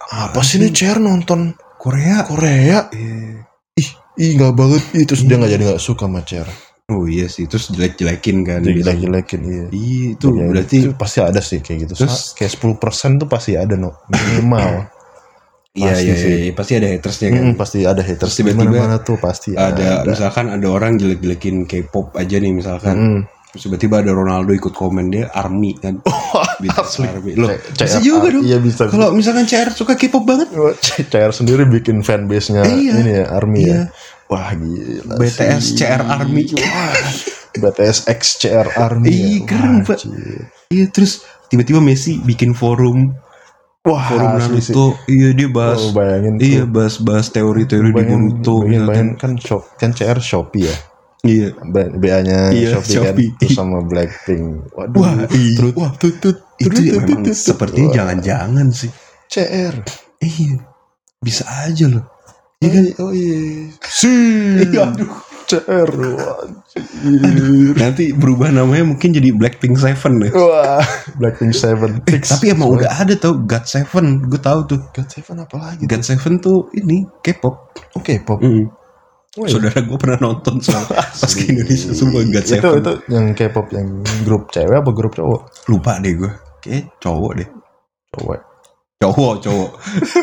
apa 0.07 0.41
sih 0.41 0.57
nih 0.57 0.71
CR 0.71 0.99
nonton. 0.99 1.55
Korea. 1.75 2.25
Korea 2.25 2.89
Iya. 2.89 3.45
ih 3.75 3.89
ih 4.17 4.31
nggak 4.35 4.53
banget 4.53 4.83
ih 4.95 5.05
terus 5.05 5.23
dia 5.23 5.35
nggak 5.35 5.51
jadi 5.51 5.63
nggak 5.67 5.83
suka 5.83 6.05
sama 6.05 6.21
CR 6.21 6.49
Oh 6.87 7.05
iya 7.05 7.25
sih, 7.27 7.45
terus 7.45 7.69
jelek-jelekin 7.69 8.41
kan. 8.43 8.61
jelek-jelekin 8.61 9.41
iya 9.43 9.65
Iya, 9.69 10.07
itu 10.15 10.27
Ya, 10.31 10.45
berarti 10.47 10.77
itu 10.79 10.91
pasti 10.93 11.19
ada 11.19 11.41
sih 11.41 11.59
kayak 11.59 11.79
gitu 11.83 11.93
Terus- 11.99 12.13
Sa- 12.13 12.33
kayak 12.35 12.53
10% 12.53 13.17
tuh 13.17 13.25
pasti 13.27 13.53
ada 13.55 13.73
no 13.75 14.05
minimal 14.07 14.85
iya 15.75 15.97
iya, 15.97 16.15
iya, 16.15 16.53
pasti 16.53 16.73
ada 16.75 16.87
hatersnya 16.87 17.29
kan. 17.31 17.43
Mm, 17.43 17.55
pasti 17.55 17.79
ada 17.83 17.99
haters 17.99 18.33
tiba-tiba 18.33 18.71
mana 18.79 18.97
tuh 18.99 19.17
pasti 19.17 19.53
ada, 19.53 20.07
misalkan 20.07 20.47
ada 20.49 20.67
orang 20.67 20.95
jelek-jelekin 20.95 21.65
K-pop 21.65 22.15
aja 22.15 22.37
nih 22.37 22.53
misalkan. 22.53 22.95
Mm. 22.95 23.21
Terus 23.55 23.71
tiba-tiba 23.71 24.03
ada 24.03 24.11
Ronaldo 24.11 24.51
ikut 24.51 24.75
komen 24.75 25.09
dia 25.09 25.31
ARMY 25.31 25.79
kan. 25.79 26.03
BTS 26.61 26.75
asli. 26.77 27.07
ARMY. 27.07 27.33
Loh, 27.39 27.55
C- 27.55 27.87
bisa 27.87 27.99
juga 28.03 28.27
dong. 28.29 28.43
Iya 28.43 28.59
bisa. 28.59 28.91
Kalau 28.91 29.15
misalkan 29.15 29.47
CR 29.47 29.71
suka 29.71 29.95
K-pop 29.95 30.27
banget, 30.27 30.51
C- 30.83 31.07
CR 31.07 31.31
sendiri 31.31 31.63
bikin 31.65 32.03
fanbase-nya 32.03 32.67
Iya. 32.67 32.93
ini 32.99 33.13
ya 33.15 33.25
Army 33.31 33.63
Iya. 33.63 33.71
ya. 33.71 33.83
Wah 34.27 34.51
gila. 34.51 35.15
BTS 35.15 35.63
sih. 35.63 35.77
CR 35.79 36.03
ARMY. 36.03 36.43
Wah, 36.59 36.99
BTS 37.55 38.11
X 38.11 38.21
CR 38.37 38.67
Army. 38.75 39.07
Iya, 39.09 39.29
ya. 39.31 39.47
keren, 39.47 39.75
Pak. 39.81 39.99
Iya, 40.67 40.85
terus 40.91 41.23
tiba-tiba 41.47 41.79
Messi 41.79 42.19
bikin 42.19 42.51
forum 42.51 43.15
Wah, 43.85 44.03
forum 44.03 44.31
sih. 44.59 44.75
Naruto. 44.75 44.99
Iya, 45.07 45.29
dia 45.31 45.47
bahas 45.47 45.79
Oh, 45.79 45.93
bayangin 45.93 46.41
Iya 46.41 46.65
tuh. 46.65 46.73
bahas-bahas 46.73 47.31
teori-teori 47.31 47.89
di 47.89 48.03
Naruto 48.03 48.65
bayangin, 48.65 48.83
bayangin, 48.83 49.09
kan 49.15 49.33
shop 49.39 49.63
kan 49.77 49.93
CR 49.93 50.19
Shopee 50.19 50.67
ya. 50.67 50.75
Iya. 51.25 51.49
BA-nya 51.97 52.53
Iya, 52.53 52.77
Shopee, 52.77 52.95
Shopee. 53.01 53.29
kan 53.33 53.39
terus 53.41 53.57
sama 53.57 53.79
Blackpink. 53.81 54.45
Waduh. 54.77 55.01
Wah, 55.01 55.13
iya. 55.33 55.57
Trut, 55.57 55.75
Wah, 55.75 55.93
tut, 55.97 56.15
tut, 56.21 56.37
Itu 56.61 56.71
tut, 56.77 57.01
memang 57.01 57.33
sepertinya 57.33 57.91
jangan-jangan 57.97 58.67
sih. 58.71 58.93
CR. 59.33 59.75
Iya. 60.21 60.61
Bisa 61.25 61.45
aja 61.49 61.89
loh. 61.89 62.05
Iya 62.61 62.69
kan? 62.71 62.85
Oh 63.01 63.11
iya. 63.11 63.73
Si. 63.83 64.13
Iya, 64.69 64.85
aduh. 64.93 65.11
CR. 65.45 65.91
Anjir. 67.05 67.77
Nanti 67.77 68.11
berubah 68.17 68.49
namanya 68.49 68.89
mungkin 68.89 69.13
jadi 69.13 69.29
Blackpink 69.37 69.77
Seven 69.77 70.25
deh. 70.25 70.33
Wah, 70.33 70.81
Blackpink 71.21 71.53
Seven. 71.53 72.01
Eh, 72.09 72.21
tapi 72.25 72.51
emang 72.51 72.73
udah 72.73 72.89
ada 72.89 73.13
tau 73.15 73.37
God 73.45 73.65
Seven, 73.69 74.25
gue 74.25 74.41
tahu 74.41 74.61
tuh. 74.65 74.81
God 74.91 75.09
Seven 75.13 75.45
apa 75.45 75.57
lagi? 75.61 75.85
God 75.85 76.03
Seven 76.03 76.41
tuh 76.41 76.73
ini 76.73 77.05
K-pop. 77.21 77.77
Oke, 77.95 78.25
pop. 78.25 78.41
Mm. 78.41 78.84
Oh, 79.35 79.43
iya. 79.43 79.51
Saudara 79.51 79.79
gue 79.79 79.99
pernah 79.99 80.19
nonton 80.21 80.63
soal 80.63 80.87
pas 80.95 81.11
ke 81.27 81.43
Indonesia 81.45 81.91
semua 81.91 82.23
God 82.23 82.39
itu 82.39 82.55
Seven. 82.55 82.79
itu 82.79 82.93
yang 83.11 83.27
K-pop 83.33 83.67
yang 83.71 83.89
grup 84.23 84.47
cewek 84.49 84.79
apa 84.79 84.91
grup 84.91 85.13
cowok? 85.13 85.41
Lupa 85.67 85.99
deh 85.99 86.15
gue. 86.15 86.31
Kayak 86.61 86.95
cowok 86.99 87.33
deh. 87.35 87.49
Cowok. 88.11 88.39
Cowok, 88.97 89.35
cowok. 89.43 89.71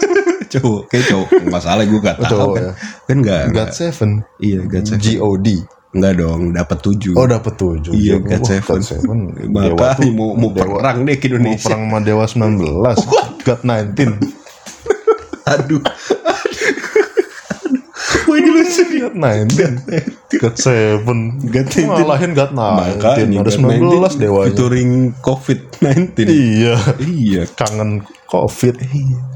cowok, 0.54 0.82
kayak 0.88 1.06
cowok. 1.06 1.28
Nggak 1.44 1.62
salah 1.62 1.84
gue 1.84 2.00
gak 2.00 2.18
Oh, 2.18 2.24
tahu 2.24 2.32
cowok 2.32 2.54
kan. 2.56 2.64
ya. 2.64 2.72
Kan 3.04 3.16
enggak. 3.20 3.42
God 3.52 3.72
Seven. 3.72 4.10
Iya, 4.40 4.60
God 4.64 4.84
Seven. 4.88 5.02
G.O.D. 5.04 5.48
Enggak 5.92 6.14
dong, 6.18 6.42
dapat 6.56 6.78
tujuh. 6.80 7.14
Oh 7.14 7.28
dapat 7.28 7.54
tujuh. 7.54 7.92
Iya, 7.92 8.16
God 8.18 8.42
Seven. 8.42 8.64
God 8.72 8.82
Seven. 8.82 9.18
Maka 9.52 10.00
tuh- 10.00 10.08
mau, 10.10 10.32
mau 10.34 10.50
Dewa- 10.50 10.80
perang 10.80 11.04
deh 11.04 11.16
ke 11.16 11.28
Mau 11.28 11.36
Indonesia. 11.36 11.68
perang 11.68 11.84
sama 11.86 12.00
Dewa 12.00 12.24
19. 12.24 13.44
God 13.44 13.60
19. 13.60 14.24
Aduh. 15.52 15.84
Wah 18.22 18.36
ini 18.38 18.50
lucu 18.50 18.61
nih. 18.61 18.61
God 18.72 19.16
19. 19.18 20.40
God 20.40 20.56
Seven. 20.56 21.20
God 21.44 21.68
19. 21.72 21.92
Ngalahin 21.92 22.32
God 22.32 22.52
19. 22.56 22.80
Makanya 22.80 23.40
Ada 23.42 23.52
God 23.52 23.60
19 23.60 24.24
dewanya. 24.24 24.48
Featuring 24.52 24.92
COVID-19. 25.20 26.18
Iya. 26.28 26.76
Iya. 27.04 27.44
Kangen 27.56 28.06
Covid. 28.26 28.76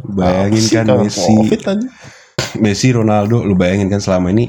Bayangin 0.08 0.62
Apa 0.64 0.68
sih 0.68 0.76
kan 0.76 0.86
Messi. 1.02 1.22
Covid 1.28 1.62
aja. 1.68 1.88
Messi, 2.56 2.88
Ronaldo, 2.96 3.44
lu 3.44 3.60
bayangin 3.60 3.92
kan 3.92 4.00
selama 4.00 4.32
ini 4.32 4.48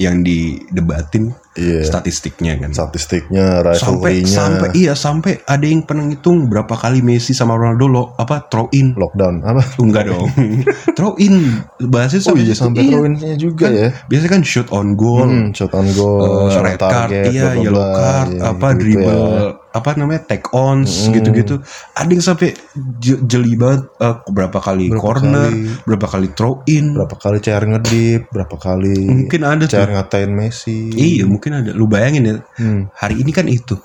yang 0.00 0.24
didebatin 0.24 1.36
Iya. 1.56 1.80
statistiknya 1.82 2.52
kan. 2.56 2.70
Statistiknya, 2.70 3.64
sampai 3.72 4.22
sampai 4.22 4.68
iya 4.72 4.92
sampai 4.92 5.40
ada 5.42 5.64
yang 5.64 5.82
pernah 5.82 6.04
ngitung 6.04 6.46
berapa 6.46 6.70
kali 6.70 7.00
Messi 7.00 7.32
sama 7.32 7.54
Ronaldo 7.54 7.86
lo 7.86 8.04
apa 8.14 8.44
throw 8.44 8.68
in 8.70 8.92
lockdown 8.92 9.40
apa? 9.40 9.64
enggak 9.78 10.04
dong 10.06 10.28
throw 10.96 11.16
in 11.16 11.60
bahasnya 11.82 12.20
Oh 12.22 12.26
sampai 12.30 12.42
iya 12.42 12.54
sampai 12.54 12.80
Iya. 12.82 12.90
throw-in-nya 12.92 13.34
juga 13.36 13.66
ya. 13.66 13.88
biasanya 14.04 14.30
kan 14.30 14.42
shoot 14.42 14.68
on 14.70 14.94
goal 14.94 15.24
Hmm, 15.26 15.50
shot 15.50 15.72
on 15.72 15.88
goal, 15.90 16.20
eh, 16.20 16.52
shot 16.52 16.60
on 16.60 16.66
red 16.66 16.78
card, 16.78 16.92
target, 17.08 17.24
iya, 17.26 17.42
bla, 17.42 17.50
bla, 17.50 17.62
yellow 17.62 17.86
card, 17.90 18.28
iya, 18.28 18.40
apa 18.44 18.66
gitu-gitu 18.68 18.80
dribble, 19.00 19.24
ya. 19.26 19.50
apa 19.72 19.90
namanya 19.92 20.20
take 20.24 20.46
ons 20.50 20.90
Mm. 21.02 21.12
gitu-gitu. 21.14 21.54
Ada 21.92 22.10
yang 22.10 22.24
sampai 22.24 22.48
je- 22.96 23.20
jeli 23.22 23.54
banget 23.54 23.92
eh, 23.94 24.16
berapa 24.26 24.58
kali 24.58 24.88
Berapa 24.88 25.02
corner, 25.02 25.50
kali. 25.50 25.84
berapa 25.84 26.06
kali 26.08 26.28
throw 26.32 26.54
in. 26.66 26.86
Berapa 26.92 27.14
kali 27.14 27.36
CR 27.38 27.64
ngedip, 27.66 28.22
berapa 28.26 28.56
kali 28.56 28.98
Mungkin 29.04 29.40
ada 29.42 29.64
CR 29.64 29.84
tuh. 29.84 29.92
ngatain 29.94 30.30
Messi. 30.30 30.78
Iya, 30.90 31.24
mungkin 31.24 31.45
ada. 31.54 31.70
Lu 31.74 31.86
bayangin 31.86 32.24
ya, 32.24 32.36
Hmm. 32.58 32.88
hari 32.94 33.20
ini 33.22 33.30
kan 33.30 33.46
itu. 33.46 33.78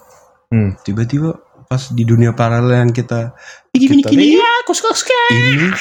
Hmm. 0.50 0.74
Tiba-tiba 0.82 1.38
pas 1.68 1.92
di 1.92 2.04
dunia 2.04 2.34
paralel 2.34 2.88
yang 2.88 2.92
kita 2.92 3.32
gini 3.72 4.04
gini 4.04 4.36
ya, 4.36 4.52
ini 5.32 5.72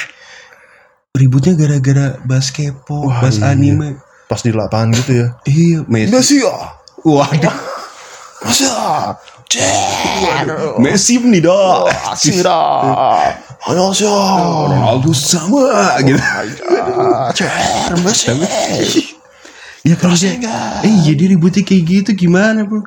ributnya 1.11 1.53
gara-gara 1.59 2.15
bahas 2.23 2.47
kepo, 2.49 3.11
Wah, 3.11 3.19
bahas 3.19 3.37
iya. 3.41 3.51
anime. 3.51 3.99
Pas 4.31 4.39
di 4.39 4.55
lapangan 4.55 4.95
gitu 4.95 5.11
ya. 5.19 5.27
Iya, 5.43 5.79
Messi. 5.91 6.11
Messi 6.15 6.35
ya. 6.39 6.55
Waduh, 7.03 7.55
Messi 8.47 8.63
ya. 8.63 9.11
CR. 9.51 10.79
Messi 10.79 11.19
nih 11.19 11.43
dah. 11.43 11.83
Asmira. 12.15 12.63
Ayo 13.67 13.91
sih. 13.91 14.07
Ronaldo 14.07 15.11
sama 15.11 15.99
gitu. 15.99 16.15
CR 17.35 17.93
Messi. 17.99 19.19
Ya 19.81 19.97
kalau 19.97 20.13
dia, 20.13 20.37
eh 20.79 20.95
jadi 21.01 21.33
ributnya 21.33 21.65
kayak 21.65 21.83
gitu 21.83 22.09
gimana 22.15 22.61
bro? 22.63 22.85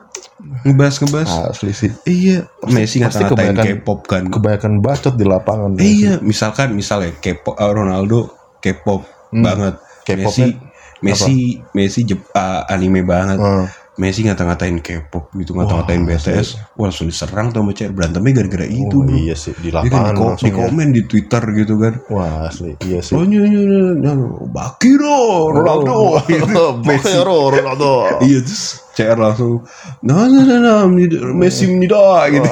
Ngebahas 0.63 0.95
ngebahas. 0.97 1.31
Asli 1.51 1.73
sih. 1.73 1.91
Iya, 2.05 2.47
Messi 2.65 3.01
ngata-ngatain 3.01 3.35
kebanyakan- 3.51 3.67
K-pop 3.81 4.01
kan. 4.05 4.23
Kebanyakan 4.29 4.73
bacot 4.79 5.15
di 5.15 5.25
lapangan. 5.25 5.71
Eh, 5.77 5.91
iya, 5.97 6.15
misalkan 6.21 6.71
misalnya 6.71 7.11
K-pop 7.17 7.57
eh, 7.57 7.67
Ronaldo 7.67 8.31
K-pop 8.59 9.03
Hmm. 9.31 9.43
banget. 9.43 9.75
K-popnya 10.05 10.47
Messi 10.47 10.47
Messi 11.03 11.37
Messi 11.73 12.01
Jep- 12.05 12.31
ah, 12.31 12.63
anime 12.65 13.03
banget. 13.03 13.37
Hmm. 13.37 13.67
Messi 13.95 14.27
ngata-ngatain 14.27 14.83
K-pop 14.83 15.31
gitu, 15.35 15.55
ngata-ngatain 15.55 16.03
Wah, 16.03 16.09
BTS. 16.13 16.49
Wah, 16.75 16.91
langsung 16.91 17.07
diserang 17.07 17.49
tuh 17.49 17.63
sama 17.63 17.71
cewek 17.71 17.95
berantemnya 17.95 18.33
gara-gara 18.37 18.67
itu, 18.67 18.91
Oh, 18.91 19.07
bro. 19.07 19.15
iya 19.15 19.35
sih 19.35 19.55
di 19.55 19.71
Dia 19.71 19.87
kan 19.87 20.11
lapangan 20.11 20.15
di, 20.15 20.43
di 20.43 20.51
ya. 20.51 20.55
komen 20.57 20.89
di 20.91 21.03
Twitter 21.07 21.43
gitu 21.55 21.75
kan. 21.79 21.95
Wah 22.11 22.51
asli 22.51 22.75
iya 22.83 22.99
sih. 22.99 23.15
Oh, 23.15 23.23
nyo, 23.23 23.41
nyo, 23.41 23.63
nyo, 23.63 23.81
nyo, 23.95 24.13
Bakiro, 24.51 25.21
Ronaldo. 25.55 26.19
Messi. 26.91 27.15
Ronaldo. 27.23 28.19
Iya 28.19 28.43
terus 28.43 28.83
CR 28.95 29.19
langsung 29.19 29.67
nah 30.07 30.31
nah 30.31 30.47
nah 30.47 30.59
nah 30.63 30.81
Messi 31.35 31.67
menida 31.67 32.31
gitu 32.31 32.47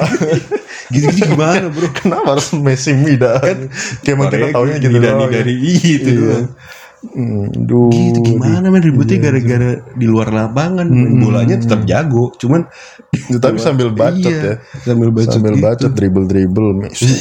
gitu 0.91 1.07
gitu 1.07 1.31
gimana 1.31 1.71
bro 1.71 1.87
Kenapa 1.95 2.35
harus 2.35 2.51
Messi 2.51 2.91
Mida? 2.91 3.39
Kan 3.39 3.71
kayak 4.03 4.27
kita 4.27 4.47
taunya 4.51 4.75
gitu 4.75 4.99
dari 4.99 5.07
ya. 5.07 5.27
dari 5.31 5.53
Iya. 5.55 6.11
doang. 6.11 6.47
Hmm, 7.05 7.51
duh. 7.51 7.91
gitu 7.91 8.23
gimana 8.25 8.63
men 8.65 8.79
ributnya 8.79 9.19
Iya, 9.19 9.23
gara-gara 9.25 9.69
di 9.93 10.05
luar 10.05 10.31
lapangan 10.31 10.87
main 10.87 11.13
Mm. 11.13 11.19
bolanya 11.19 11.55
tetap 11.57 11.83
jago 11.83 12.31
cuman 12.33 12.63
Tapi 13.43 13.57
sambil 13.57 13.91
bacot 13.91 14.23
Iya, 14.23 14.55
ya. 14.55 14.81
sambil 14.81 15.11
bacot 15.11 15.33
Sambil 15.33 15.53
gitu. 15.53 15.63
bacot 15.63 15.91
dribble-dribble 15.91 16.69
Messi. 16.73 17.11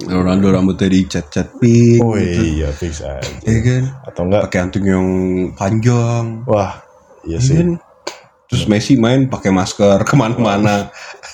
Ronaldo 0.00 0.48
rambutnya 0.48 0.88
dicat-cat 0.88 1.58
pink 1.58 1.98
Oh 1.98 2.14
gitu. 2.14 2.42
iya 2.54 2.70
fix 2.70 2.98
aja. 3.00 3.26
ya 3.40 3.58
kan 3.60 3.82
Atau 4.04 4.22
enggak 4.24 4.42
pakai 4.44 4.58
anting 4.60 4.84
yang 4.84 5.06
panjang 5.52 6.24
wah 6.44 6.78
iya 7.22 7.34
ya 7.34 7.38
sih. 7.40 7.54
kan? 7.56 7.68
terus 8.44 8.64
Messi 8.64 8.94
main 8.94 9.26
pakai 9.26 9.50
masker 9.50 9.98
ke 10.02 10.14
mana-mana 10.14 10.86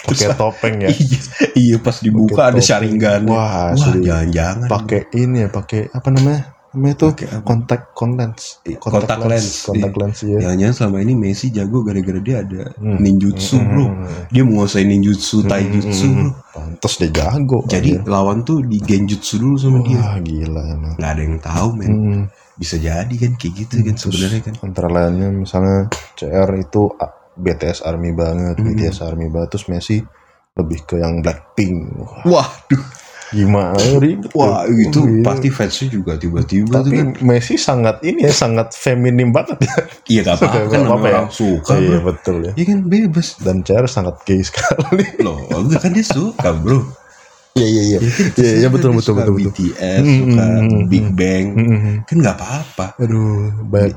Pakai 0.02 0.32
topeng 0.32 0.76
ya. 0.78 0.88
iya, 0.94 1.20
iya 1.54 1.76
pas 1.78 1.96
dibuka 1.98 2.34
Pakai 2.34 2.44
ada 2.46 2.52
topeng. 2.54 2.64
sharingan 2.66 3.20
Wah, 3.26 3.70
wah 3.70 3.94
jangan-jangan 3.94 4.66
Pakai 4.66 5.00
ini 5.14 5.36
ya, 5.40 5.48
pakai 5.48 5.88
apa 5.88 6.08
namanya? 6.08 6.53
Namanya 6.74 6.94
tuh 6.96 7.08
apa? 7.14 7.38
kontak 7.40 7.82
lens. 7.94 8.58
Kontak 8.76 9.20
lens. 9.22 9.46
Kontak 9.62 9.90
Iya. 9.90 10.00
lens 10.02 10.18
ya. 10.20 10.38
Jangan-jangan 10.42 10.74
selama 10.74 10.98
ini 11.00 11.14
Messi 11.14 11.46
jago 11.48 11.78
gara-gara 11.80 12.18
dia 12.18 12.36
ada 12.40 12.62
Hmm. 12.74 12.98
ninjutsu 12.98 13.56
Hmm. 13.56 13.68
bro. 13.68 13.86
Dia 14.28 14.42
menguasai 14.42 14.84
ninjutsu, 14.84 15.36
taijutsu 15.44 16.06
bro. 16.10 16.30
Pantes 16.50 16.94
dia 16.98 17.10
jago. 17.10 17.58
Jadi 17.64 17.90
anjir. 17.96 18.06
lawan 18.06 18.42
tuh 18.42 18.58
di 18.60 18.78
genjutsu 18.78 19.38
dulu 19.38 19.56
sama 19.56 19.78
dia. 19.80 19.96
wah 19.96 20.18
gila 20.18 20.62
emang. 20.68 20.94
Nggak 20.94 21.10
ada 21.10 21.22
yang 21.22 21.38
tahu 21.38 21.68
men. 21.72 21.88
Hmm. 21.88 22.22
Bisa 22.54 22.76
jadi 22.76 23.10
kan 23.10 23.32
kayak 23.34 23.54
gitu 23.56 23.74
kan 23.80 23.94
sebenarnya 23.94 24.40
kan. 24.42 24.54
antara 24.60 24.88
lainnya 24.88 25.28
misalnya 25.28 25.86
CR 26.14 26.50
itu 26.54 26.90
BTS 27.34 27.82
Army 27.82 28.10
banget, 28.10 28.54
Hmm. 28.56 28.66
BTS 28.68 28.98
Army 29.00 29.26
banget, 29.26 29.50
terus 29.50 29.66
Messi 29.66 29.98
lebih 30.54 30.86
ke 30.86 30.94
yang 30.96 31.18
Blackpink. 31.18 31.74
Wah, 32.24 32.46
Waduh. 32.46 32.82
Gimana 33.34 33.74
ribet. 33.98 34.30
Wah 34.32 34.62
tuh. 34.62 34.78
itu 34.78 35.00
Iya. 35.02 35.20
pasti 35.20 35.48
fansnya 35.48 35.86
juga 35.90 36.12
tiba-tiba 36.14 36.80
Tapi 36.80 36.90
kan. 36.94 37.08
Messi 37.20 37.54
sangat 37.56 37.98
ini 38.00 38.22
ya, 38.22 38.32
sangat 38.32 38.72
feminim 38.72 39.28
banget 39.28 39.58
ya. 39.66 39.74
Iya 40.06 40.20
gak 40.24 40.36
apa-apa 40.38 40.54
kan 40.54 40.62
Nggak 40.64 40.70
namanya 40.70 40.86
apa-apa 40.86 41.06
ya. 41.06 41.16
orang 41.16 41.30
suka 41.30 41.72
iya 41.74 41.88
bro. 41.92 42.06
betul 42.06 42.36
ya. 42.40 42.52
Iya 42.54 42.64
kan 42.64 42.78
bebas. 42.84 43.28
Dan 43.36 43.56
CR 43.60 43.86
sangat 43.86 44.14
gay 44.22 44.40
sekali. 44.40 45.04
Loh 45.26 45.36
enggak 45.52 45.80
kan 45.80 45.90
dia 45.90 46.06
suka 46.06 46.48
bro. 46.54 46.80
Iya 47.54 47.66
iya 47.68 47.82
iya. 47.84 47.98
Iya 48.34 48.52
iya 48.56 48.68
betul 48.68 48.90
Dia 48.92 48.98
betul 48.98 49.14
betul 49.14 49.34
betul. 49.36 49.50
BTS, 49.52 50.02
suka 50.02 50.42
hmm, 50.42 50.62
hmm, 50.64 50.82
Big. 50.88 51.06
Bang. 51.12 51.44
Mm-mm. 51.52 51.94
Kan 52.02 52.16
gak 52.18 52.36
apa-apa. 52.36 52.86
Aduh 52.98 53.50
banyak 53.64 53.94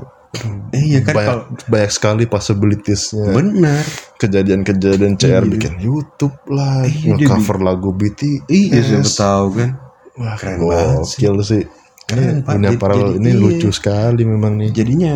Eh, 0.70 0.82
iya 0.84 1.00
kan 1.00 1.16
banyak, 1.16 1.26
kalau 1.26 1.42
banyak 1.66 1.90
sekali 1.90 2.24
possibilitiesnya. 2.24 3.32
benar. 3.32 3.80
Kejadian-kejadian 4.16 5.14
CR 5.14 5.40
Iya. 5.40 5.48
bikin 5.48 5.74
YouTube 5.78 6.36
lah, 6.48 6.84
Iya, 6.84 7.16
nge-cover 7.16 7.58
lagu 7.58 7.90
BTS. 7.90 8.44
Iya 8.46 8.78
siapa 8.82 9.10
tahu 9.10 9.46
kan. 9.56 9.70
Wah, 10.14 10.34
Keren 10.36 10.58
banget 10.60 11.06
sih. 11.06 11.18
sih. 11.42 11.62
Keren, 12.04 12.24
Ini 12.30 12.42
Pak. 12.42 12.52
dunia 12.54 12.68
Jadi- 12.68 12.80
paralel 12.80 13.10
ini 13.16 13.30
iya. 13.30 13.38
lucu 13.38 13.68
sekali 13.70 14.22
memang 14.22 14.52
nih. 14.56 14.70
Jadinya 14.70 15.12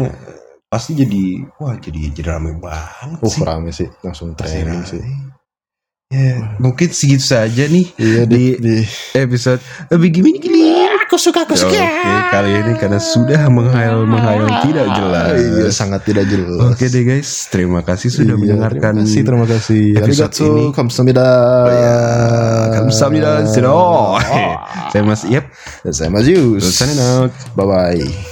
pasti 0.67 0.93
jadi 0.95 1.25
wah 1.57 1.77
jadi 1.77 1.99
jadi 2.09 2.21
rame 2.31 2.57
banget 2.57 3.19
Uh, 3.19 3.29
sih. 3.29 3.41
rame 3.43 3.71
sih, 3.71 3.89
langsung 4.01 4.33
trending 4.33 4.65
rame. 4.73 4.85
sih. 4.87 5.03
Ya, 6.09 6.57
mungkin 6.57 6.93
segitu 6.93 7.25
saja 7.25 7.65
nih 7.65 7.89
Iya 7.97 8.29
di, 8.29 8.53
Di- 8.53 8.59
di 8.61 8.77
episode 9.17 9.61
lebih 9.89 10.09
gimana 10.15 10.37
gini. 10.39 10.61
Aku 11.13 11.21
suka, 11.21 11.45
aku 11.45 11.53
suka. 11.53 11.77
Oke, 11.77 11.85
kali 12.33 12.51
ini 12.57 12.73
karena 12.81 12.97
sudah 12.97 13.45
menghayal 13.53 14.09
menghayal 14.09 14.49
tidak 14.65 14.97
jelas. 14.97 15.29
Iya, 15.37 15.69
sangat 15.69 16.09
tidak 16.09 16.25
jelas. 16.25 16.73
Oke 16.73 16.89
deh 16.89 17.05
guys, 17.05 17.53
terima 17.53 17.85
kasih 17.85 18.09
sudah 18.09 18.33
Iya, 18.33 18.41
mendengarkan 18.41 18.97
Terima 18.97 19.05
kasih, 19.05 19.21
terima 19.21 19.45
kasih. 19.45 19.83
episode 19.93 20.33
Arigato, 20.33 20.49
ini. 20.49 20.65
kamsahamnida. 20.73 21.29
Kamsahamnida. 22.81 23.31
Oh, 23.69 24.17
saya 24.97 25.05
Mas 25.05 25.29
Iep. 25.29 25.45
Dan 25.85 25.93
saya 25.93 26.09
Mas 26.09 26.25
Yus. 26.25 26.65
Signing 26.65 26.97
out. 26.97 27.29
Bye 27.53 27.67
bye. 27.69 28.32